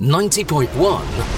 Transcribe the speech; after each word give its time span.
90.1 0.00 0.66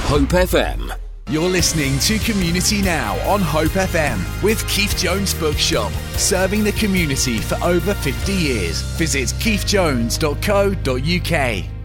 Hope 0.08 0.30
FM. 0.30 0.90
You're 1.30 1.48
listening 1.48 1.96
to 2.00 2.18
Community 2.18 2.82
Now 2.82 3.14
on 3.30 3.40
Hope 3.40 3.70
FM 3.70 4.18
with 4.42 4.66
Keith 4.66 4.96
Jones 4.96 5.32
Bookshop, 5.32 5.92
serving 6.16 6.64
the 6.64 6.72
community 6.72 7.38
for 7.38 7.54
over 7.62 7.94
50 7.94 8.32
years. 8.32 8.82
Visit 8.98 9.28
keithjones.co.uk. 9.38 11.77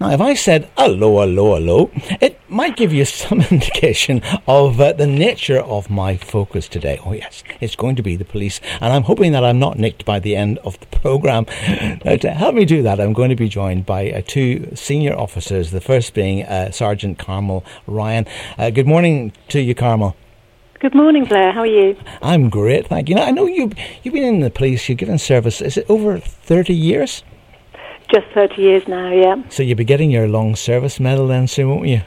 Now, 0.00 0.10
if 0.10 0.20
I 0.20 0.34
said 0.34 0.68
hello, 0.76 1.20
hello, 1.20 1.54
hello, 1.54 1.90
it 2.20 2.40
might 2.48 2.76
give 2.76 2.92
you 2.92 3.04
some 3.04 3.40
indication 3.50 4.20
of 4.46 4.80
uh, 4.80 4.92
the 4.92 5.06
nature 5.06 5.60
of 5.60 5.88
my 5.90 6.16
focus 6.16 6.68
today. 6.68 7.00
Oh, 7.04 7.12
yes, 7.12 7.44
it's 7.60 7.76
going 7.76 7.94
to 7.96 8.02
be 8.02 8.16
the 8.16 8.24
police, 8.24 8.60
and 8.80 8.92
I'm 8.92 9.04
hoping 9.04 9.32
that 9.32 9.44
I'm 9.44 9.58
not 9.58 9.78
nicked 9.78 10.04
by 10.04 10.18
the 10.18 10.34
end 10.34 10.58
of 10.58 10.78
the 10.80 10.86
programme. 10.86 11.46
Now, 12.04 12.16
to 12.16 12.30
help 12.30 12.54
me 12.54 12.64
do 12.64 12.82
that, 12.82 13.00
I'm 13.00 13.12
going 13.12 13.30
to 13.30 13.36
be 13.36 13.48
joined 13.48 13.86
by 13.86 14.10
uh, 14.10 14.22
two 14.26 14.74
senior 14.74 15.16
officers, 15.16 15.70
the 15.70 15.80
first 15.80 16.14
being 16.14 16.44
uh, 16.44 16.70
Sergeant 16.70 17.18
Carmel 17.18 17.64
Ryan. 17.86 18.26
Uh, 18.58 18.70
good 18.70 18.86
morning 18.86 19.32
to 19.48 19.60
you, 19.60 19.74
Carmel. 19.74 20.16
Good 20.80 20.94
morning, 20.94 21.24
Blair. 21.24 21.52
How 21.52 21.60
are 21.60 21.66
you? 21.66 21.96
I'm 22.22 22.50
great, 22.50 22.88
thank 22.88 23.08
you. 23.08 23.14
Now, 23.14 23.24
I 23.24 23.30
know 23.30 23.46
you've, 23.46 23.72
you've 24.02 24.14
been 24.14 24.24
in 24.24 24.40
the 24.40 24.50
police, 24.50 24.88
you've 24.88 24.98
given 24.98 25.18
service, 25.18 25.60
is 25.60 25.76
it 25.76 25.86
over 25.88 26.18
30 26.18 26.74
years? 26.74 27.22
Just 28.12 28.26
30 28.34 28.62
years 28.62 28.86
now, 28.86 29.12
yeah. 29.12 29.36
So 29.48 29.62
you'll 29.62 29.76
be 29.76 29.84
getting 29.84 30.10
your 30.10 30.28
long 30.28 30.54
service 30.54 31.00
medal 31.00 31.26
then 31.26 31.48
soon, 31.48 31.68
won't 31.68 31.88
you? 31.88 32.02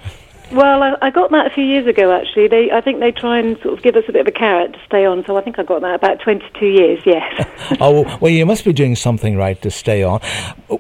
Well, 0.52 0.82
I, 0.82 0.96
I 1.02 1.12
got 1.12 1.30
that 1.32 1.48
a 1.48 1.50
few 1.52 1.64
years 1.64 1.86
ago. 1.86 2.12
Actually, 2.12 2.48
they 2.48 2.72
I 2.72 2.82
think 2.82 3.00
they 3.00 3.12
try 3.12 3.40
and 3.40 3.58
sort 3.62 3.78
of 3.78 3.84
give 3.84 3.96
us 3.96 4.04
a 4.08 4.12
bit 4.12 4.22
of 4.22 4.28
a 4.28 4.32
carrot 4.32 4.74
to 4.74 4.80
stay 4.86 5.06
on. 5.06 5.24
So 5.26 5.38
I 5.38 5.42
think 5.42 5.60
I 5.60 5.64
got 5.64 5.82
that 5.82 5.96
about 5.96 6.20
22 6.22 6.66
years. 6.66 7.02
Yes. 7.06 7.48
oh 7.80 8.18
well, 8.20 8.32
you 8.32 8.46
must 8.46 8.66
be 8.66 8.74
doing 8.74 8.96
something 8.96 9.38
right 9.38 9.62
to 9.62 9.70
stay 9.70 10.04
on. 10.04 10.22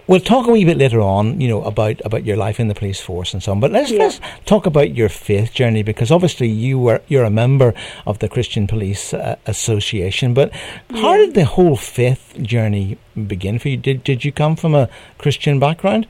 We'll 0.08 0.20
talk 0.20 0.48
a 0.48 0.52
wee 0.52 0.66
bit 0.66 0.78
later 0.78 1.02
on, 1.02 1.40
you 1.40 1.48
know, 1.48 1.62
about 1.64 2.02
about 2.04 2.26
your 2.26 2.38
life 2.38 2.60
in 2.60 2.68
the 2.68 2.76
police 2.76 3.00
force 3.00 3.34
and 3.34 3.44
so 3.44 3.52
on. 3.52 3.60
But 3.60 3.72
let's 3.72 3.92
yeah. 3.92 4.00
let's 4.00 4.20
talk 4.46 4.66
about 4.66 4.96
your 4.96 5.10
faith 5.10 5.54
journey 5.54 5.84
because 5.84 6.12
obviously 6.12 6.48
you 6.48 6.80
were 6.80 7.02
you're 7.08 7.26
a 7.26 7.30
member 7.30 7.74
of 8.08 8.20
the 8.20 8.30
Christian 8.30 8.66
Police 8.66 9.14
uh, 9.14 9.36
Association. 9.46 10.34
But 10.34 10.52
yeah. 10.90 11.02
how 11.02 11.18
did 11.18 11.36
the 11.36 11.46
whole 11.46 11.76
faith 11.76 12.38
journey 12.42 12.98
begin 13.16 13.60
for 13.60 13.70
you? 13.70 13.78
Did 13.78 14.04
did 14.04 14.26
you 14.26 14.32
come 14.32 14.56
from 14.56 14.74
a 14.74 14.90
Christian 15.20 15.60
background? 15.60 16.08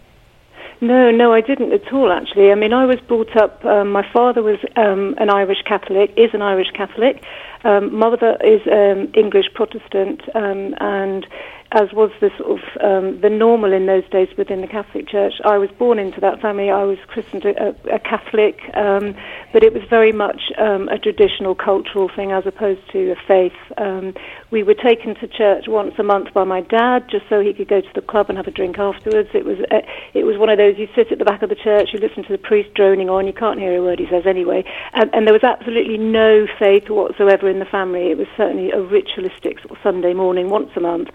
No, 0.82 1.12
no, 1.12 1.34
I 1.34 1.42
didn't 1.42 1.74
at 1.74 1.92
all. 1.92 2.12
Actually, 2.12 2.52
I 2.52 2.56
mean, 2.56 2.72
I 2.72 2.86
was 2.86 3.00
brought 3.02 3.36
up. 3.36 3.66
Um, 3.66 3.92
my 3.92 4.06
father 4.14 4.42
was 4.42 4.60
um, 4.78 5.14
an 5.18 5.30
Irish 5.30 5.62
Catholic, 5.64 6.14
is 6.16 6.34
an 6.34 6.42
Irish 6.42 6.72
Catholic. 6.72 7.22
Um, 7.66 7.94
mother 7.94 8.38
is 8.42 8.62
um, 8.72 9.12
English 9.14 9.48
Protestant, 9.54 10.22
um, 10.34 10.74
and 10.80 11.28
as 11.72 11.94
was 11.94 12.10
the 12.20 12.32
sort 12.38 12.60
of 12.60 12.82
um, 12.82 13.22
the 13.22 13.30
normal 13.30 13.74
in 13.74 13.86
those 13.86 14.08
days 14.10 14.28
within 14.38 14.62
the 14.62 14.68
Catholic 14.68 15.08
Church. 15.08 15.34
I 15.46 15.58
was 15.58 15.70
born 15.78 16.00
into 16.00 16.20
that 16.22 16.42
family. 16.42 16.72
I 16.72 16.84
was 16.84 16.98
christened 17.08 17.46
a, 17.46 17.76
a 17.94 18.00
Catholic, 18.00 18.60
um, 18.74 19.16
but 19.54 19.64
it 19.64 19.72
was 19.72 19.84
very 19.88 20.12
much 20.12 20.52
um, 20.58 20.90
a 20.90 20.98
traditional 20.98 21.54
cultural 21.54 22.10
thing 22.10 22.32
as 22.32 22.48
opposed 22.48 22.82
to 22.92 23.12
a 23.12 23.16
faith. 23.28 23.54
Um, 23.78 24.16
we 24.50 24.64
were 24.64 24.74
taken 24.74 25.14
to 25.16 25.28
church 25.28 25.68
once 25.68 25.94
a 26.00 26.04
month 26.04 26.34
by 26.34 26.44
my 26.44 26.62
dad, 26.62 27.08
just 27.08 27.30
so 27.30 27.40
he 27.40 27.54
could 27.54 27.68
go 27.68 27.82
to 27.82 27.94
the 27.94 28.02
club 28.02 28.30
and 28.30 28.38
have 28.38 28.48
a 28.48 28.52
drink 28.52 28.80
afterwards. 28.80 29.30
It 29.36 29.46
was 29.46 29.60
uh, 29.70 29.82
it 30.16 30.24
was 30.24 30.38
one 30.38 30.50
of 30.50 30.58
those 30.58 30.78
you 30.80 30.88
sit 30.96 31.12
at 31.12 31.20
the 31.20 31.26
back 31.26 31.44
of 31.44 31.50
the 31.50 31.56
church, 31.56 31.90
you 31.94 32.00
listen 32.00 32.24
to 32.24 32.32
the 32.32 32.40
priest 32.40 32.74
droning 32.74 33.12
on, 33.12 33.28
you 33.28 33.34
can't 33.34 33.60
hear 33.60 33.76
a 33.78 33.82
word 33.82 34.00
he 34.00 34.08
says 34.10 34.24
anyway, 34.26 34.64
and, 34.94 35.14
and 35.14 35.28
there 35.28 35.34
was 35.34 35.44
absolutely 35.44 36.00
no 36.00 36.48
faith 36.58 36.90
whatsoever 36.90 37.48
in 37.48 37.60
the 37.60 37.66
family. 37.66 38.10
It 38.10 38.18
was 38.18 38.28
certainly 38.36 38.72
a 38.72 38.82
ritualistic 38.82 39.60
sort 39.60 39.72
of 39.72 39.78
Sunday 39.84 40.14
morning 40.14 40.50
once 40.50 40.72
a 40.76 40.80
month. 40.80 41.10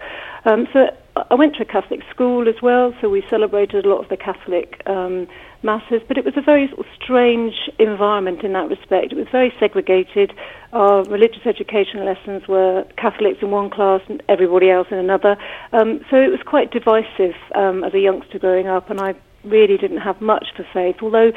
Um, 0.45 0.67
so 0.71 0.95
I 1.29 1.33
went 1.33 1.55
to 1.55 1.63
a 1.63 1.65
Catholic 1.65 2.01
school 2.11 2.47
as 2.47 2.61
well, 2.61 2.93
so 3.01 3.09
we 3.09 3.23
celebrated 3.29 3.85
a 3.85 3.89
lot 3.89 4.03
of 4.03 4.09
the 4.09 4.17
Catholic 4.17 4.81
um, 4.85 5.27
masses, 5.63 6.01
but 6.07 6.17
it 6.17 6.25
was 6.25 6.37
a 6.37 6.41
very 6.41 6.71
strange 7.01 7.55
environment 7.79 8.43
in 8.43 8.53
that 8.53 8.69
respect. 8.69 9.11
It 9.11 9.15
was 9.15 9.27
very 9.31 9.51
segregated. 9.59 10.33
Our 10.71 11.03
religious 11.05 11.45
education 11.45 12.05
lessons 12.05 12.47
were 12.47 12.85
Catholics 12.97 13.39
in 13.41 13.49
one 13.49 13.71
class 13.71 14.01
and 14.07 14.21
everybody 14.29 14.69
else 14.69 14.87
in 14.91 14.97
another. 14.97 15.35
Um, 15.73 16.05
so 16.11 16.17
it 16.17 16.29
was 16.29 16.41
quite 16.45 16.71
divisive 16.71 17.35
um, 17.55 17.83
as 17.83 17.93
a 17.93 17.99
youngster 17.99 18.37
growing 18.37 18.67
up, 18.67 18.89
and 18.91 18.99
I 18.99 19.15
really 19.43 19.77
didn't 19.77 20.01
have 20.01 20.21
much 20.21 20.47
for 20.55 20.65
faith, 20.73 20.97
although 21.01 21.31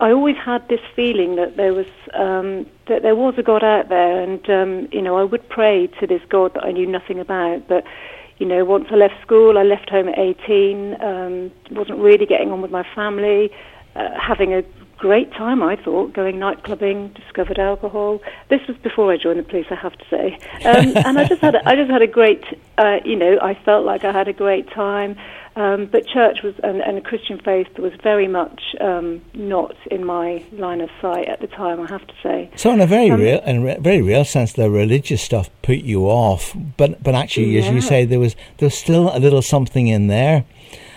I 0.00 0.12
always 0.12 0.36
had 0.36 0.66
this 0.68 0.80
feeling 0.96 1.36
that 1.36 1.56
there 1.56 1.74
was 1.74 1.86
um, 2.14 2.66
that 2.88 3.02
there 3.02 3.14
was 3.14 3.34
a 3.36 3.42
God 3.42 3.62
out 3.62 3.90
there, 3.90 4.22
and 4.22 4.48
um, 4.48 4.88
you 4.92 5.02
know 5.02 5.16
I 5.18 5.24
would 5.24 5.46
pray 5.48 5.88
to 6.00 6.06
this 6.06 6.22
God 6.30 6.54
that 6.54 6.64
I 6.64 6.72
knew 6.72 6.86
nothing 6.86 7.20
about, 7.20 7.68
but 7.68 7.84
you 8.40 8.46
know, 8.46 8.64
once 8.64 8.86
I 8.90 8.96
left 8.96 9.20
school, 9.20 9.58
I 9.58 9.62
left 9.62 9.90
home 9.90 10.08
at 10.08 10.18
18, 10.18 11.02
um, 11.02 11.52
wasn't 11.70 11.98
really 11.98 12.24
getting 12.24 12.50
on 12.50 12.62
with 12.62 12.70
my 12.70 12.86
family, 12.94 13.50
uh, 13.94 14.18
having 14.18 14.54
a 14.54 14.64
great 14.96 15.30
time, 15.32 15.62
I 15.62 15.76
thought, 15.76 16.14
going 16.14 16.38
night 16.38 16.62
clubbing, 16.64 17.08
discovered 17.08 17.58
alcohol. 17.58 18.20
This 18.48 18.60
was 18.66 18.78
before 18.78 19.12
I 19.12 19.18
joined 19.18 19.38
the 19.38 19.42
police, 19.42 19.66
I 19.70 19.74
have 19.74 19.96
to 19.96 20.04
say. 20.08 20.38
Um, 20.64 20.96
and 20.96 21.18
I 21.18 21.24
just 21.28 21.42
had, 21.42 21.54
a, 21.54 21.68
I 21.68 21.76
just 21.76 21.90
had 21.90 22.00
a 22.00 22.06
great, 22.06 22.44
uh, 22.78 23.00
you 23.04 23.16
know, 23.16 23.38
I 23.42 23.54
felt 23.54 23.84
like 23.84 24.04
I 24.04 24.12
had 24.12 24.26
a 24.26 24.32
great 24.32 24.70
time. 24.70 25.16
Um, 25.56 25.86
but 25.86 26.06
church 26.06 26.42
was 26.42 26.54
and, 26.62 26.80
and 26.80 27.04
Christian 27.04 27.40
faith 27.40 27.66
was 27.76 27.92
very 28.02 28.28
much 28.28 28.62
um, 28.80 29.20
not 29.34 29.74
in 29.90 30.04
my 30.04 30.44
line 30.52 30.80
of 30.80 30.90
sight 31.00 31.28
at 31.28 31.40
the 31.40 31.48
time. 31.48 31.80
I 31.80 31.86
have 31.88 32.06
to 32.06 32.14
say. 32.22 32.50
So, 32.54 32.72
in 32.72 32.80
a 32.80 32.86
very 32.86 33.10
um, 33.10 33.20
real, 33.20 33.40
in 33.40 33.66
a 33.66 33.80
very 33.80 34.00
real 34.00 34.24
sense, 34.24 34.52
the 34.52 34.70
religious 34.70 35.22
stuff 35.22 35.50
put 35.62 35.78
you 35.78 36.04
off, 36.04 36.56
but 36.76 37.02
but 37.02 37.16
actually, 37.16 37.56
yeah. 37.56 37.62
as 37.62 37.70
you 37.74 37.80
say, 37.80 38.04
there 38.04 38.20
was 38.20 38.36
there 38.58 38.66
was 38.66 38.78
still 38.78 39.14
a 39.14 39.18
little 39.18 39.42
something 39.42 39.88
in 39.88 40.06
there. 40.06 40.44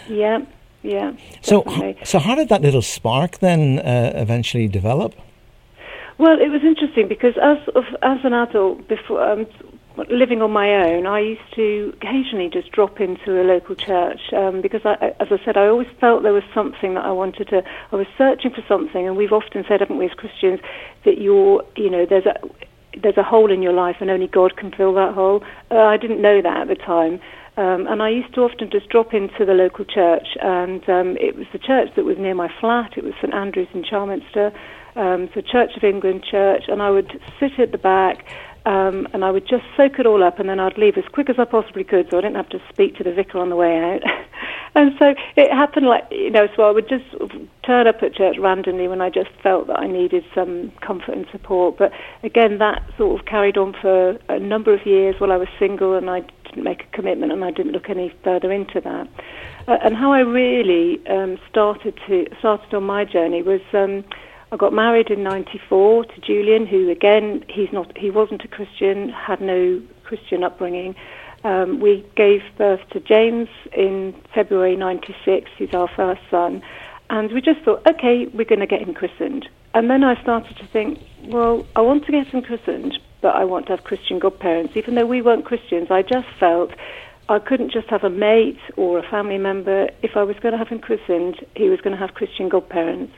Yeah, 0.07 0.45
yeah. 0.83 1.13
So, 1.41 1.63
so 2.03 2.19
how 2.19 2.35
did 2.35 2.49
that 2.49 2.61
little 2.61 2.81
spark 2.83 3.39
then 3.39 3.79
uh, 3.79 4.11
eventually 4.15 4.67
develop? 4.67 5.15
Well, 6.19 6.39
it 6.39 6.49
was 6.49 6.61
interesting 6.63 7.07
because 7.07 7.33
as 7.41 7.57
as 8.03 8.19
an 8.23 8.33
adult, 8.33 8.87
before 8.87 9.21
um, 9.23 9.47
living 10.09 10.41
on 10.41 10.51
my 10.51 10.69
own, 10.73 11.05
I 11.05 11.19
used 11.19 11.53
to 11.55 11.93
occasionally 11.97 12.49
just 12.51 12.71
drop 12.71 12.99
into 12.99 13.41
a 13.41 13.43
local 13.43 13.75
church 13.75 14.19
um, 14.33 14.61
because, 14.61 14.81
I, 14.85 15.13
as 15.19 15.27
I 15.31 15.37
said, 15.45 15.57
I 15.57 15.67
always 15.67 15.87
felt 15.99 16.23
there 16.23 16.33
was 16.33 16.43
something 16.53 16.95
that 16.95 17.05
I 17.05 17.11
wanted 17.11 17.49
to. 17.49 17.63
I 17.91 17.95
was 17.95 18.07
searching 18.17 18.51
for 18.51 18.63
something, 18.67 19.07
and 19.07 19.15
we've 19.15 19.31
often 19.31 19.63
said, 19.67 19.81
haven't 19.81 19.97
we, 19.97 20.05
as 20.05 20.13
Christians, 20.13 20.59
that 21.05 21.19
you're, 21.19 21.63
you 21.75 21.89
know, 21.89 22.05
there's 22.05 22.25
a 22.25 22.35
there's 23.01 23.17
a 23.17 23.23
hole 23.23 23.51
in 23.51 23.63
your 23.63 23.73
life, 23.73 23.97
and 24.01 24.09
only 24.09 24.27
God 24.27 24.55
can 24.55 24.71
fill 24.71 24.93
that 24.95 25.13
hole. 25.13 25.43
Uh, 25.71 25.79
I 25.79 25.97
didn't 25.97 26.21
know 26.21 26.41
that 26.41 26.61
at 26.61 26.67
the 26.67 26.75
time. 26.75 27.19
Um, 27.55 27.85
and 27.87 28.01
I 28.01 28.09
used 28.09 28.33
to 28.33 28.41
often 28.41 28.71
just 28.71 28.89
drop 28.89 29.13
into 29.13 29.45
the 29.45 29.53
local 29.53 29.85
church, 29.85 30.27
and 30.41 30.87
um, 30.89 31.17
it 31.17 31.35
was 31.35 31.45
the 31.53 31.59
church 31.59 31.89
that 31.95 32.03
was 32.03 32.17
near 32.17 32.33
my 32.33 32.51
flat. 32.59 32.97
It 32.97 33.03
was 33.03 33.13
St 33.21 33.33
Andrews 33.33 33.67
in 33.73 33.83
Charminster, 33.83 34.51
um, 34.95 35.29
so 35.33 35.41
Church 35.41 35.71
of 35.77 35.83
England 35.83 36.23
Church, 36.29 36.63
and 36.67 36.81
I 36.81 36.89
would 36.89 37.11
sit 37.39 37.59
at 37.59 37.71
the 37.71 37.77
back 37.77 38.25
um, 38.65 39.07
and 39.13 39.25
I 39.25 39.31
would 39.31 39.47
just 39.47 39.63
soak 39.75 39.99
it 39.99 40.05
all 40.05 40.23
up, 40.23 40.39
and 40.39 40.47
then 40.47 40.59
I'd 40.59 40.77
leave 40.77 40.97
as 40.97 41.03
quick 41.11 41.29
as 41.29 41.35
I 41.37 41.43
possibly 41.43 41.83
could, 41.83 42.07
so 42.09 42.17
I 42.17 42.21
didn't 42.21 42.37
have 42.37 42.49
to 42.49 42.61
speak 42.69 42.95
to 42.97 43.03
the 43.03 43.11
vicar 43.11 43.39
on 43.39 43.49
the 43.49 43.57
way 43.57 43.77
out. 43.77 44.01
and 44.75 44.93
so 44.97 45.13
it 45.35 45.51
happened 45.51 45.85
like 45.85 46.05
you 46.11 46.29
know, 46.29 46.47
so 46.55 46.63
I 46.63 46.71
would 46.71 46.87
just 46.87 47.03
turn 47.65 47.87
up 47.87 48.01
at 48.01 48.15
church 48.15 48.37
randomly 48.39 48.87
when 48.87 49.01
I 49.01 49.09
just 49.09 49.31
felt 49.41 49.67
that 49.67 49.79
I 49.79 49.87
needed 49.87 50.23
some 50.33 50.71
comfort 50.81 51.13
and 51.13 51.25
support. 51.31 51.77
But 51.77 51.91
again, 52.23 52.59
that 52.59 52.81
sort 52.97 53.19
of 53.19 53.25
carried 53.25 53.57
on 53.57 53.73
for 53.81 54.17
a 54.29 54.39
number 54.39 54.73
of 54.73 54.85
years 54.85 55.15
while 55.19 55.33
I 55.33 55.37
was 55.37 55.49
single, 55.59 55.97
and 55.97 56.09
I 56.09 56.21
didn't 56.45 56.63
make 56.63 56.83
a 56.83 56.95
commitment, 56.95 57.33
and 57.33 57.43
I 57.43 57.51
didn't 57.51 57.73
look 57.73 57.89
any 57.89 58.13
further 58.23 58.49
into 58.49 58.79
that. 58.79 59.09
Uh, 59.67 59.77
and 59.83 59.97
how 59.97 60.13
I 60.13 60.19
really 60.19 61.05
um, 61.07 61.37
started 61.49 61.99
to 62.07 62.27
started 62.39 62.73
on 62.73 62.83
my 62.83 63.03
journey 63.03 63.41
was. 63.41 63.61
Um, 63.73 64.05
I 64.53 64.55
got 64.55 64.71
married 64.71 65.09
in 65.09 65.23
'94 65.23 66.05
to 66.05 66.21
Julian, 66.21 66.67
who 66.67 66.91
again 66.91 67.43
he's 67.49 67.73
not 67.73 67.97
he 67.97 68.11
wasn't 68.11 68.45
a 68.45 68.47
Christian, 68.47 69.09
had 69.09 69.41
no 69.41 69.81
Christian 70.03 70.43
upbringing. 70.43 70.93
Um, 71.43 71.79
we 71.79 72.05
gave 72.15 72.41
birth 72.55 72.81
to 72.91 72.99
James 72.99 73.49
in 73.75 74.13
February 74.31 74.75
'96. 74.75 75.49
He's 75.57 75.73
our 75.73 75.87
first 75.95 76.21
son, 76.29 76.61
and 77.09 77.31
we 77.31 77.41
just 77.41 77.61
thought, 77.61 77.81
okay, 77.87 78.27
we're 78.27 78.45
going 78.45 78.59
to 78.59 78.67
get 78.67 78.83
him 78.83 78.93
christened. 78.93 79.49
And 79.73 79.89
then 79.89 80.03
I 80.03 80.21
started 80.21 80.55
to 80.57 80.67
think, 80.67 80.99
well, 81.23 81.65
I 81.75 81.81
want 81.81 82.05
to 82.05 82.11
get 82.11 82.27
him 82.27 82.43
christened, 82.43 82.99
but 83.21 83.35
I 83.35 83.45
want 83.45 83.65
to 83.65 83.75
have 83.75 83.83
Christian 83.83 84.19
godparents. 84.19 84.77
Even 84.77 84.93
though 84.93 85.07
we 85.07 85.23
weren't 85.23 85.45
Christians, 85.45 85.87
I 85.89 86.03
just 86.03 86.27
felt 86.39 86.69
I 87.27 87.39
couldn't 87.39 87.71
just 87.71 87.87
have 87.87 88.03
a 88.03 88.09
mate 88.11 88.59
or 88.77 88.99
a 88.99 89.09
family 89.09 89.39
member. 89.39 89.89
If 90.03 90.15
I 90.15 90.21
was 90.21 90.35
going 90.43 90.51
to 90.51 90.59
have 90.59 90.67
him 90.67 90.77
christened, 90.77 91.43
he 91.55 91.69
was 91.69 91.81
going 91.81 91.97
to 91.97 91.99
have 91.99 92.13
Christian 92.13 92.49
godparents. 92.49 93.13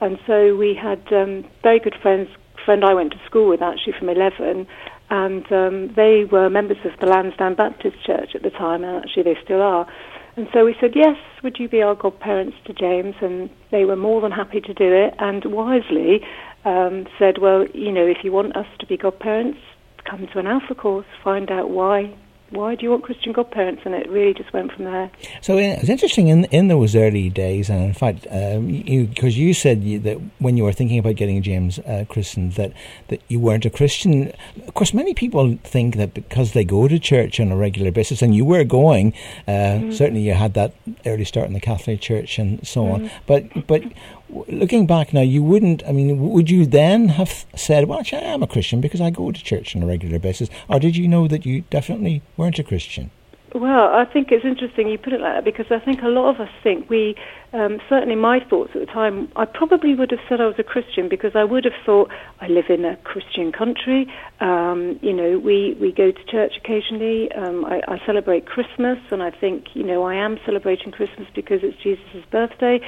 And 0.00 0.18
so 0.26 0.56
we 0.56 0.74
had 0.74 1.00
um, 1.12 1.44
very 1.62 1.80
good 1.80 1.96
friends, 2.00 2.28
friend 2.64 2.84
I 2.84 2.94
went 2.94 3.12
to 3.12 3.20
school 3.26 3.48
with 3.48 3.62
actually 3.62 3.94
from 3.98 4.08
11, 4.08 4.66
and 5.10 5.52
um, 5.52 5.92
they 5.96 6.24
were 6.30 6.50
members 6.50 6.78
of 6.84 6.92
the 7.00 7.06
Lansdowne 7.06 7.54
Baptist 7.54 7.96
Church 8.04 8.30
at 8.34 8.42
the 8.42 8.50
time, 8.50 8.84
and 8.84 9.02
actually 9.02 9.24
they 9.24 9.36
still 9.42 9.62
are. 9.62 9.86
And 10.36 10.46
so 10.52 10.64
we 10.64 10.76
said, 10.80 10.92
yes, 10.94 11.16
would 11.42 11.58
you 11.58 11.68
be 11.68 11.82
our 11.82 11.96
godparents 11.96 12.56
to 12.66 12.72
James? 12.72 13.16
And 13.20 13.50
they 13.72 13.84
were 13.84 13.96
more 13.96 14.20
than 14.20 14.30
happy 14.30 14.60
to 14.60 14.74
do 14.74 14.92
it, 14.92 15.14
and 15.18 15.44
wisely 15.46 16.20
um, 16.64 17.06
said, 17.18 17.38
well, 17.38 17.66
you 17.74 17.90
know, 17.90 18.06
if 18.06 18.18
you 18.22 18.30
want 18.30 18.56
us 18.56 18.66
to 18.78 18.86
be 18.86 18.96
godparents, 18.96 19.58
come 20.08 20.28
to 20.32 20.38
an 20.38 20.46
Alpha 20.46 20.74
course, 20.74 21.06
find 21.24 21.50
out 21.50 21.70
why 21.70 22.16
why 22.50 22.74
do 22.74 22.82
you 22.82 22.90
want 22.90 23.04
Christian 23.04 23.32
godparents? 23.32 23.82
And 23.84 23.94
it 23.94 24.08
really 24.08 24.32
just 24.32 24.52
went 24.52 24.72
from 24.72 24.84
there. 24.84 25.10
So 25.42 25.58
it 25.58 25.80
was 25.80 25.90
interesting 25.90 26.28
in 26.28 26.44
in 26.46 26.68
those 26.68 26.94
early 26.96 27.28
days, 27.28 27.68
and 27.68 27.84
in 27.84 27.94
fact, 27.94 28.26
um, 28.30 28.66
because 28.66 29.36
you, 29.36 29.48
you, 29.48 29.54
said 29.54 29.82
you, 29.82 29.98
that 30.00 30.18
when 30.38 30.56
you 30.56 30.64
were 30.64 30.72
thinking 30.72 30.98
about 30.98 31.16
getting 31.16 31.42
James 31.42 31.78
uh, 31.80 32.04
christened, 32.08 32.52
that 32.54 32.72
that 33.08 33.20
you 33.28 33.38
weren't 33.38 33.66
a 33.66 33.70
Christian. 33.70 34.32
Of 34.66 34.74
course, 34.74 34.94
many 34.94 35.14
people 35.14 35.58
think 35.62 35.96
that 35.96 36.14
because 36.14 36.52
they 36.52 36.64
go 36.64 36.88
to 36.88 36.98
church 36.98 37.38
on 37.38 37.52
a 37.52 37.56
regular 37.56 37.90
basis, 37.90 38.22
and 38.22 38.34
you 38.34 38.44
were 38.44 38.64
going, 38.64 39.12
uh, 39.46 39.50
mm. 39.50 39.92
certainly 39.92 40.22
you 40.22 40.34
had 40.34 40.54
that 40.54 40.72
early 41.04 41.24
start 41.24 41.48
in 41.48 41.52
the 41.52 41.60
Catholic 41.60 42.00
Church 42.00 42.38
and 42.38 42.66
so 42.66 42.84
mm. 42.84 42.94
on. 42.94 43.10
But 43.26 43.66
but 43.66 43.82
looking 44.30 44.86
back 44.86 45.12
now, 45.12 45.20
you 45.20 45.42
wouldn't. 45.42 45.82
I 45.86 45.92
mean, 45.92 46.30
would 46.30 46.50
you 46.50 46.66
then 46.66 47.08
have 47.08 47.46
said, 47.54 47.88
"Well, 47.88 48.00
actually, 48.00 48.22
I 48.22 48.32
am 48.32 48.42
a 48.42 48.46
Christian 48.46 48.80
because 48.80 49.00
I 49.00 49.10
go 49.10 49.32
to 49.32 49.42
church 49.42 49.74
on 49.74 49.82
a 49.82 49.86
regular 49.86 50.18
basis," 50.18 50.48
or 50.68 50.78
did 50.78 50.96
you 50.96 51.08
know 51.08 51.28
that 51.28 51.46
you 51.46 51.64
definitely 51.70 52.22
weren't 52.36 52.58
a 52.58 52.64
Christian? 52.64 53.10
Well, 53.54 53.94
I 53.94 54.04
think 54.04 54.30
it's 54.30 54.44
interesting 54.44 54.88
you 54.88 54.98
put 54.98 55.14
it 55.14 55.22
like 55.22 55.36
that 55.36 55.44
because 55.44 55.66
I 55.70 55.78
think 55.78 56.02
a 56.02 56.08
lot 56.08 56.34
of 56.34 56.40
us 56.40 56.50
think 56.62 56.90
we, 56.90 57.14
um, 57.54 57.80
certainly 57.88 58.14
my 58.14 58.40
thoughts 58.40 58.72
at 58.74 58.80
the 58.80 58.86
time, 58.86 59.32
I 59.36 59.46
probably 59.46 59.94
would 59.94 60.10
have 60.10 60.20
said 60.28 60.42
I 60.42 60.46
was 60.46 60.58
a 60.58 60.62
Christian 60.62 61.08
because 61.08 61.34
I 61.34 61.44
would 61.44 61.64
have 61.64 61.72
thought 61.86 62.10
I 62.42 62.48
live 62.48 62.66
in 62.68 62.84
a 62.84 62.96
Christian 62.98 63.50
country. 63.50 64.06
Um, 64.40 64.98
you 65.00 65.14
know, 65.14 65.38
we, 65.38 65.78
we 65.80 65.92
go 65.92 66.12
to 66.12 66.24
church 66.24 66.52
occasionally. 66.58 67.32
Um, 67.32 67.64
I, 67.64 67.80
I 67.88 68.04
celebrate 68.04 68.44
Christmas, 68.44 68.98
and 69.10 69.22
I 69.22 69.30
think, 69.30 69.74
you 69.74 69.82
know, 69.82 70.02
I 70.02 70.14
am 70.14 70.38
celebrating 70.44 70.92
Christmas 70.92 71.26
because 71.34 71.60
it's 71.62 71.82
Jesus' 71.82 72.26
birthday. 72.30 72.80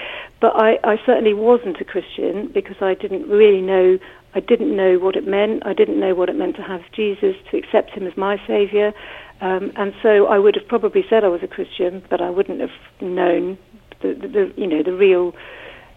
But 0.42 0.56
I, 0.56 0.78
I 0.84 0.98
certainly 1.06 1.32
wasn't 1.32 1.80
a 1.80 1.84
Christian 1.84 2.50
because 2.52 2.76
I 2.82 2.92
didn't 2.92 3.26
really 3.28 3.62
know 3.62 3.98
I 4.32 4.40
didn't 4.40 4.74
know 4.76 4.96
what 4.98 5.16
it 5.16 5.26
meant. 5.26 5.66
I 5.66 5.72
didn't 5.72 5.98
know 5.98 6.14
what 6.14 6.28
it 6.28 6.36
meant 6.36 6.54
to 6.56 6.62
have 6.62 6.82
Jesus, 6.92 7.34
to 7.50 7.56
accept 7.56 7.90
him 7.90 8.06
as 8.06 8.16
my 8.16 8.40
Saviour. 8.46 8.92
Um, 9.40 9.72
and 9.76 9.94
so 10.02 10.26
I 10.26 10.38
would 10.38 10.54
have 10.54 10.68
probably 10.68 11.04
said 11.08 11.24
I 11.24 11.28
was 11.28 11.42
a 11.42 11.48
Christian, 11.48 12.02
but 12.10 12.20
I 12.20 12.30
wouldn't 12.30 12.60
have 12.60 12.70
known 13.00 13.56
the, 14.02 14.14
the, 14.14 14.28
the 14.28 14.52
you 14.56 14.66
know 14.66 14.82
the 14.82 14.92
real 14.92 15.34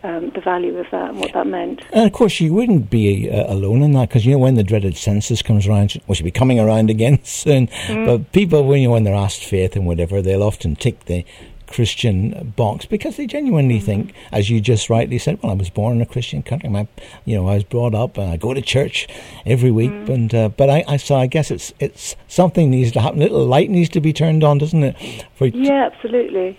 um, 0.04 0.32
the 0.32 0.42
value 0.42 0.78
of 0.78 0.86
that 0.92 1.10
and 1.10 1.20
what 1.20 1.34
that 1.34 1.48
meant. 1.48 1.82
And 1.94 2.06
of 2.06 2.12
course, 2.12 2.40
you 2.42 2.54
wouldn't 2.54 2.90
be 2.90 3.30
uh, 3.30 3.52
alone 3.52 3.82
in 3.82 3.94
that 3.94 4.10
because 4.10 4.26
you 4.26 4.34
know 4.34 4.40
when 4.40 4.56
the 4.56 4.64
dreaded 4.64 4.98
census 4.98 5.42
comes 5.42 5.68
around, 5.68 5.94
which 6.06 6.20
will 6.20 6.26
be 6.26 6.32
coming 6.32 6.60
around 6.60 6.90
again 6.90 7.20
soon. 7.24 7.68
Mm. 7.68 8.06
But 8.06 8.32
people, 8.32 8.66
when 8.66 8.82
you 8.82 8.90
when 8.90 9.04
they're 9.04 9.16
asked 9.16 9.44
faith 9.44 9.76
and 9.76 9.86
whatever, 9.86 10.22
they'll 10.22 10.44
often 10.44 10.76
tick 10.76 11.06
the 11.06 11.26
Christian 11.74 12.54
box 12.56 12.86
because 12.86 13.18
they 13.18 13.26
genuinely 13.26 13.78
mm-hmm. 13.78 13.86
think, 13.86 14.14
as 14.32 14.50
you 14.50 14.62
just 14.62 14.90
rightly 14.90 15.18
said, 15.18 15.42
well, 15.42 15.52
I 15.52 15.56
was 15.56 15.70
born 15.70 15.96
in 15.96 16.02
a 16.02 16.06
Christian 16.06 16.44
country. 16.44 16.70
My, 16.70 16.88
you 17.26 17.36
know, 17.36 17.48
I 17.48 17.56
was 17.56 17.64
brought 17.64 17.96
up 17.96 18.18
and 18.18 18.32
I 18.32 18.38
go 18.38 18.54
to 18.54 18.62
church 18.62 19.08
every 19.46 19.72
week. 19.72 19.92
Mm-hmm. 19.92 20.12
And 20.12 20.36
uh, 20.36 20.50
but 20.50 20.70
I, 20.70 20.84
I 20.88 20.98
so 20.98 21.16
I 21.16 21.28
guess 21.28 21.52
it's 21.52 21.74
it's 21.80 22.16
something 22.28 22.70
needs 22.70 22.92
to 22.94 23.02
happen. 23.02 23.20
A 23.20 23.24
little 23.24 23.46
light 23.46 23.70
needs 23.70 23.90
to 23.90 24.02
be 24.02 24.14
turned 24.14 24.44
on, 24.44 24.60
doesn't 24.60 24.84
it? 24.84 25.26
For 25.36 25.48
yeah, 25.48 25.90
absolutely. 25.92 26.58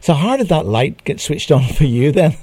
So 0.00 0.14
how 0.14 0.36
did 0.36 0.48
that 0.48 0.66
light 0.66 1.04
get 1.04 1.20
switched 1.20 1.50
on 1.50 1.64
for 1.64 1.84
you 1.84 2.12
then? 2.12 2.36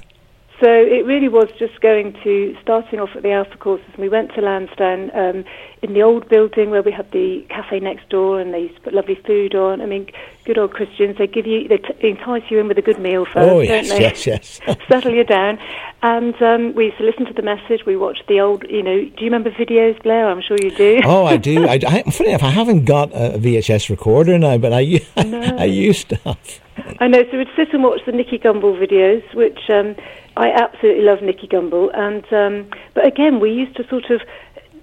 So 0.60 0.68
it 0.68 1.06
really 1.06 1.28
was 1.28 1.48
just 1.56 1.80
going 1.80 2.14
to 2.24 2.56
starting 2.60 2.98
off 2.98 3.10
at 3.14 3.22
the 3.22 3.30
Alpha 3.30 3.56
courses. 3.58 3.86
And 3.92 3.98
we 3.98 4.08
went 4.08 4.34
to 4.34 4.40
Lansdowne 4.40 5.10
um, 5.14 5.44
in 5.82 5.94
the 5.94 6.02
old 6.02 6.28
building 6.28 6.70
where 6.70 6.82
we 6.82 6.90
had 6.90 7.12
the 7.12 7.46
cafe 7.48 7.78
next 7.78 8.08
door, 8.08 8.40
and 8.40 8.52
they 8.52 8.62
used 8.62 8.74
to 8.74 8.80
put 8.80 8.92
lovely 8.92 9.14
food 9.14 9.54
on. 9.54 9.80
I 9.80 9.86
mean, 9.86 10.10
good 10.48 10.58
old 10.58 10.72
Christians. 10.72 11.18
They 11.18 11.26
give 11.26 11.46
you, 11.46 11.68
they, 11.68 11.76
t- 11.76 11.94
they 12.00 12.08
entice 12.08 12.42
you 12.50 12.58
in 12.58 12.68
with 12.68 12.78
a 12.78 12.82
good 12.82 12.98
meal 12.98 13.26
first, 13.26 13.36
oh, 13.36 13.60
yes, 13.60 13.88
don't 13.88 13.98
they? 13.98 14.02
yes, 14.02 14.26
yes. 14.26 14.60
Settle 14.88 15.12
you 15.12 15.22
down. 15.22 15.58
And 16.02 16.40
um, 16.40 16.74
we 16.74 16.86
used 16.86 16.98
to 16.98 17.04
listen 17.04 17.26
to 17.26 17.34
the 17.34 17.42
message. 17.42 17.84
We 17.84 17.96
watched 17.96 18.26
the 18.28 18.40
old, 18.40 18.64
you 18.68 18.82
know. 18.82 18.98
Do 18.98 19.18
you 19.18 19.26
remember 19.26 19.50
videos, 19.50 20.02
Blair? 20.02 20.26
I'm 20.28 20.40
sure 20.40 20.56
you 20.62 20.70
do. 20.70 21.02
oh, 21.04 21.26
I 21.26 21.36
do. 21.36 21.68
I, 21.68 21.78
I, 21.86 22.02
funny 22.10 22.30
enough, 22.30 22.42
I 22.42 22.50
haven't 22.50 22.86
got 22.86 23.12
a 23.12 23.38
VHS 23.38 23.90
recorder 23.90 24.38
now, 24.38 24.56
but 24.56 24.72
I, 24.72 25.00
no. 25.22 25.56
I 25.58 25.64
used 25.64 26.08
to 26.08 26.16
have. 26.24 26.60
I 26.98 27.08
know. 27.08 27.24
So 27.30 27.36
we'd 27.36 27.48
sit 27.54 27.74
and 27.74 27.82
watch 27.82 28.00
the 28.06 28.12
Nicky 28.12 28.38
Gumbel 28.38 28.78
videos, 28.80 29.22
which 29.34 29.58
um, 29.68 29.96
I 30.36 30.50
absolutely 30.50 31.02
love 31.02 31.20
Nicky 31.20 31.46
Gumbel. 31.46 31.90
And 31.94 32.24
um, 32.32 32.70
but 32.94 33.06
again, 33.06 33.40
we 33.40 33.50
used 33.50 33.76
to 33.76 33.86
sort 33.88 34.10
of 34.10 34.22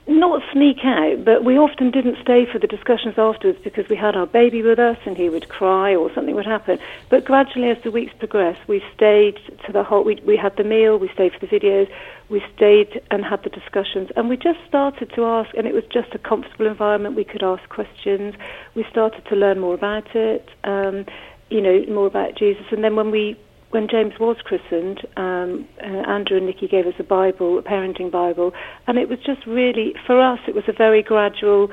not 0.07 0.43
sneak 0.53 0.77
out, 0.83 1.25
but 1.25 1.43
we 1.43 1.57
often 1.57 1.89
didn't 1.89 2.17
stay 2.21 2.45
for 2.45 2.59
the 2.59 2.67
discussions 2.67 3.15
afterwards 3.17 3.57
because 3.63 3.89
we 3.89 3.95
had 3.95 4.15
our 4.15 4.27
baby 4.27 4.61
with 4.61 4.77
us 4.77 4.97
and 5.05 5.17
he 5.17 5.29
would 5.29 5.49
cry 5.49 5.95
or 5.95 6.13
something 6.13 6.35
would 6.35 6.45
happen. 6.45 6.77
But 7.09 7.25
gradually, 7.25 7.69
as 7.69 7.81
the 7.83 7.89
weeks 7.89 8.13
progressed, 8.19 8.67
we 8.67 8.83
stayed 8.93 9.39
to 9.65 9.71
the 9.71 9.83
whole. 9.83 10.03
We, 10.03 10.21
we 10.25 10.37
had 10.37 10.55
the 10.57 10.63
meal, 10.63 10.97
we 10.97 11.09
stayed 11.09 11.33
for 11.33 11.39
the 11.39 11.47
videos, 11.47 11.91
we 12.29 12.43
stayed 12.55 13.01
and 13.09 13.25
had 13.25 13.43
the 13.43 13.49
discussions, 13.49 14.09
and 14.15 14.29
we 14.29 14.37
just 14.37 14.59
started 14.67 15.11
to 15.15 15.25
ask, 15.25 15.55
and 15.55 15.65
it 15.65 15.73
was 15.73 15.85
just 15.85 16.13
a 16.13 16.19
comfortable 16.19 16.67
environment. 16.67 17.15
We 17.15 17.23
could 17.23 17.43
ask 17.43 17.67
questions. 17.69 18.35
We 18.75 18.85
started 18.91 19.25
to 19.25 19.35
learn 19.35 19.59
more 19.59 19.73
about 19.73 20.15
it. 20.15 20.49
Um, 20.63 21.05
you 21.49 21.61
know, 21.61 21.85
more 21.87 22.07
about 22.07 22.35
Jesus. 22.35 22.65
And 22.71 22.83
then 22.83 22.95
when 22.95 23.11
we 23.11 23.37
when 23.71 23.87
James 23.89 24.13
was 24.19 24.37
christened, 24.43 25.01
um, 25.17 25.67
uh, 25.81 26.09
Andrew 26.09 26.37
and 26.37 26.45
Nikki 26.45 26.67
gave 26.67 26.85
us 26.87 26.93
a 26.99 27.03
Bible, 27.03 27.59
a 27.59 27.63
parenting 27.63 28.11
Bible, 28.11 28.53
and 28.87 28.97
it 28.97 29.09
was 29.09 29.19
just 29.25 29.45
really, 29.45 29.93
for 30.05 30.21
us, 30.21 30.39
it 30.47 30.55
was 30.55 30.63
a 30.67 30.73
very 30.73 31.03
gradual 31.03 31.69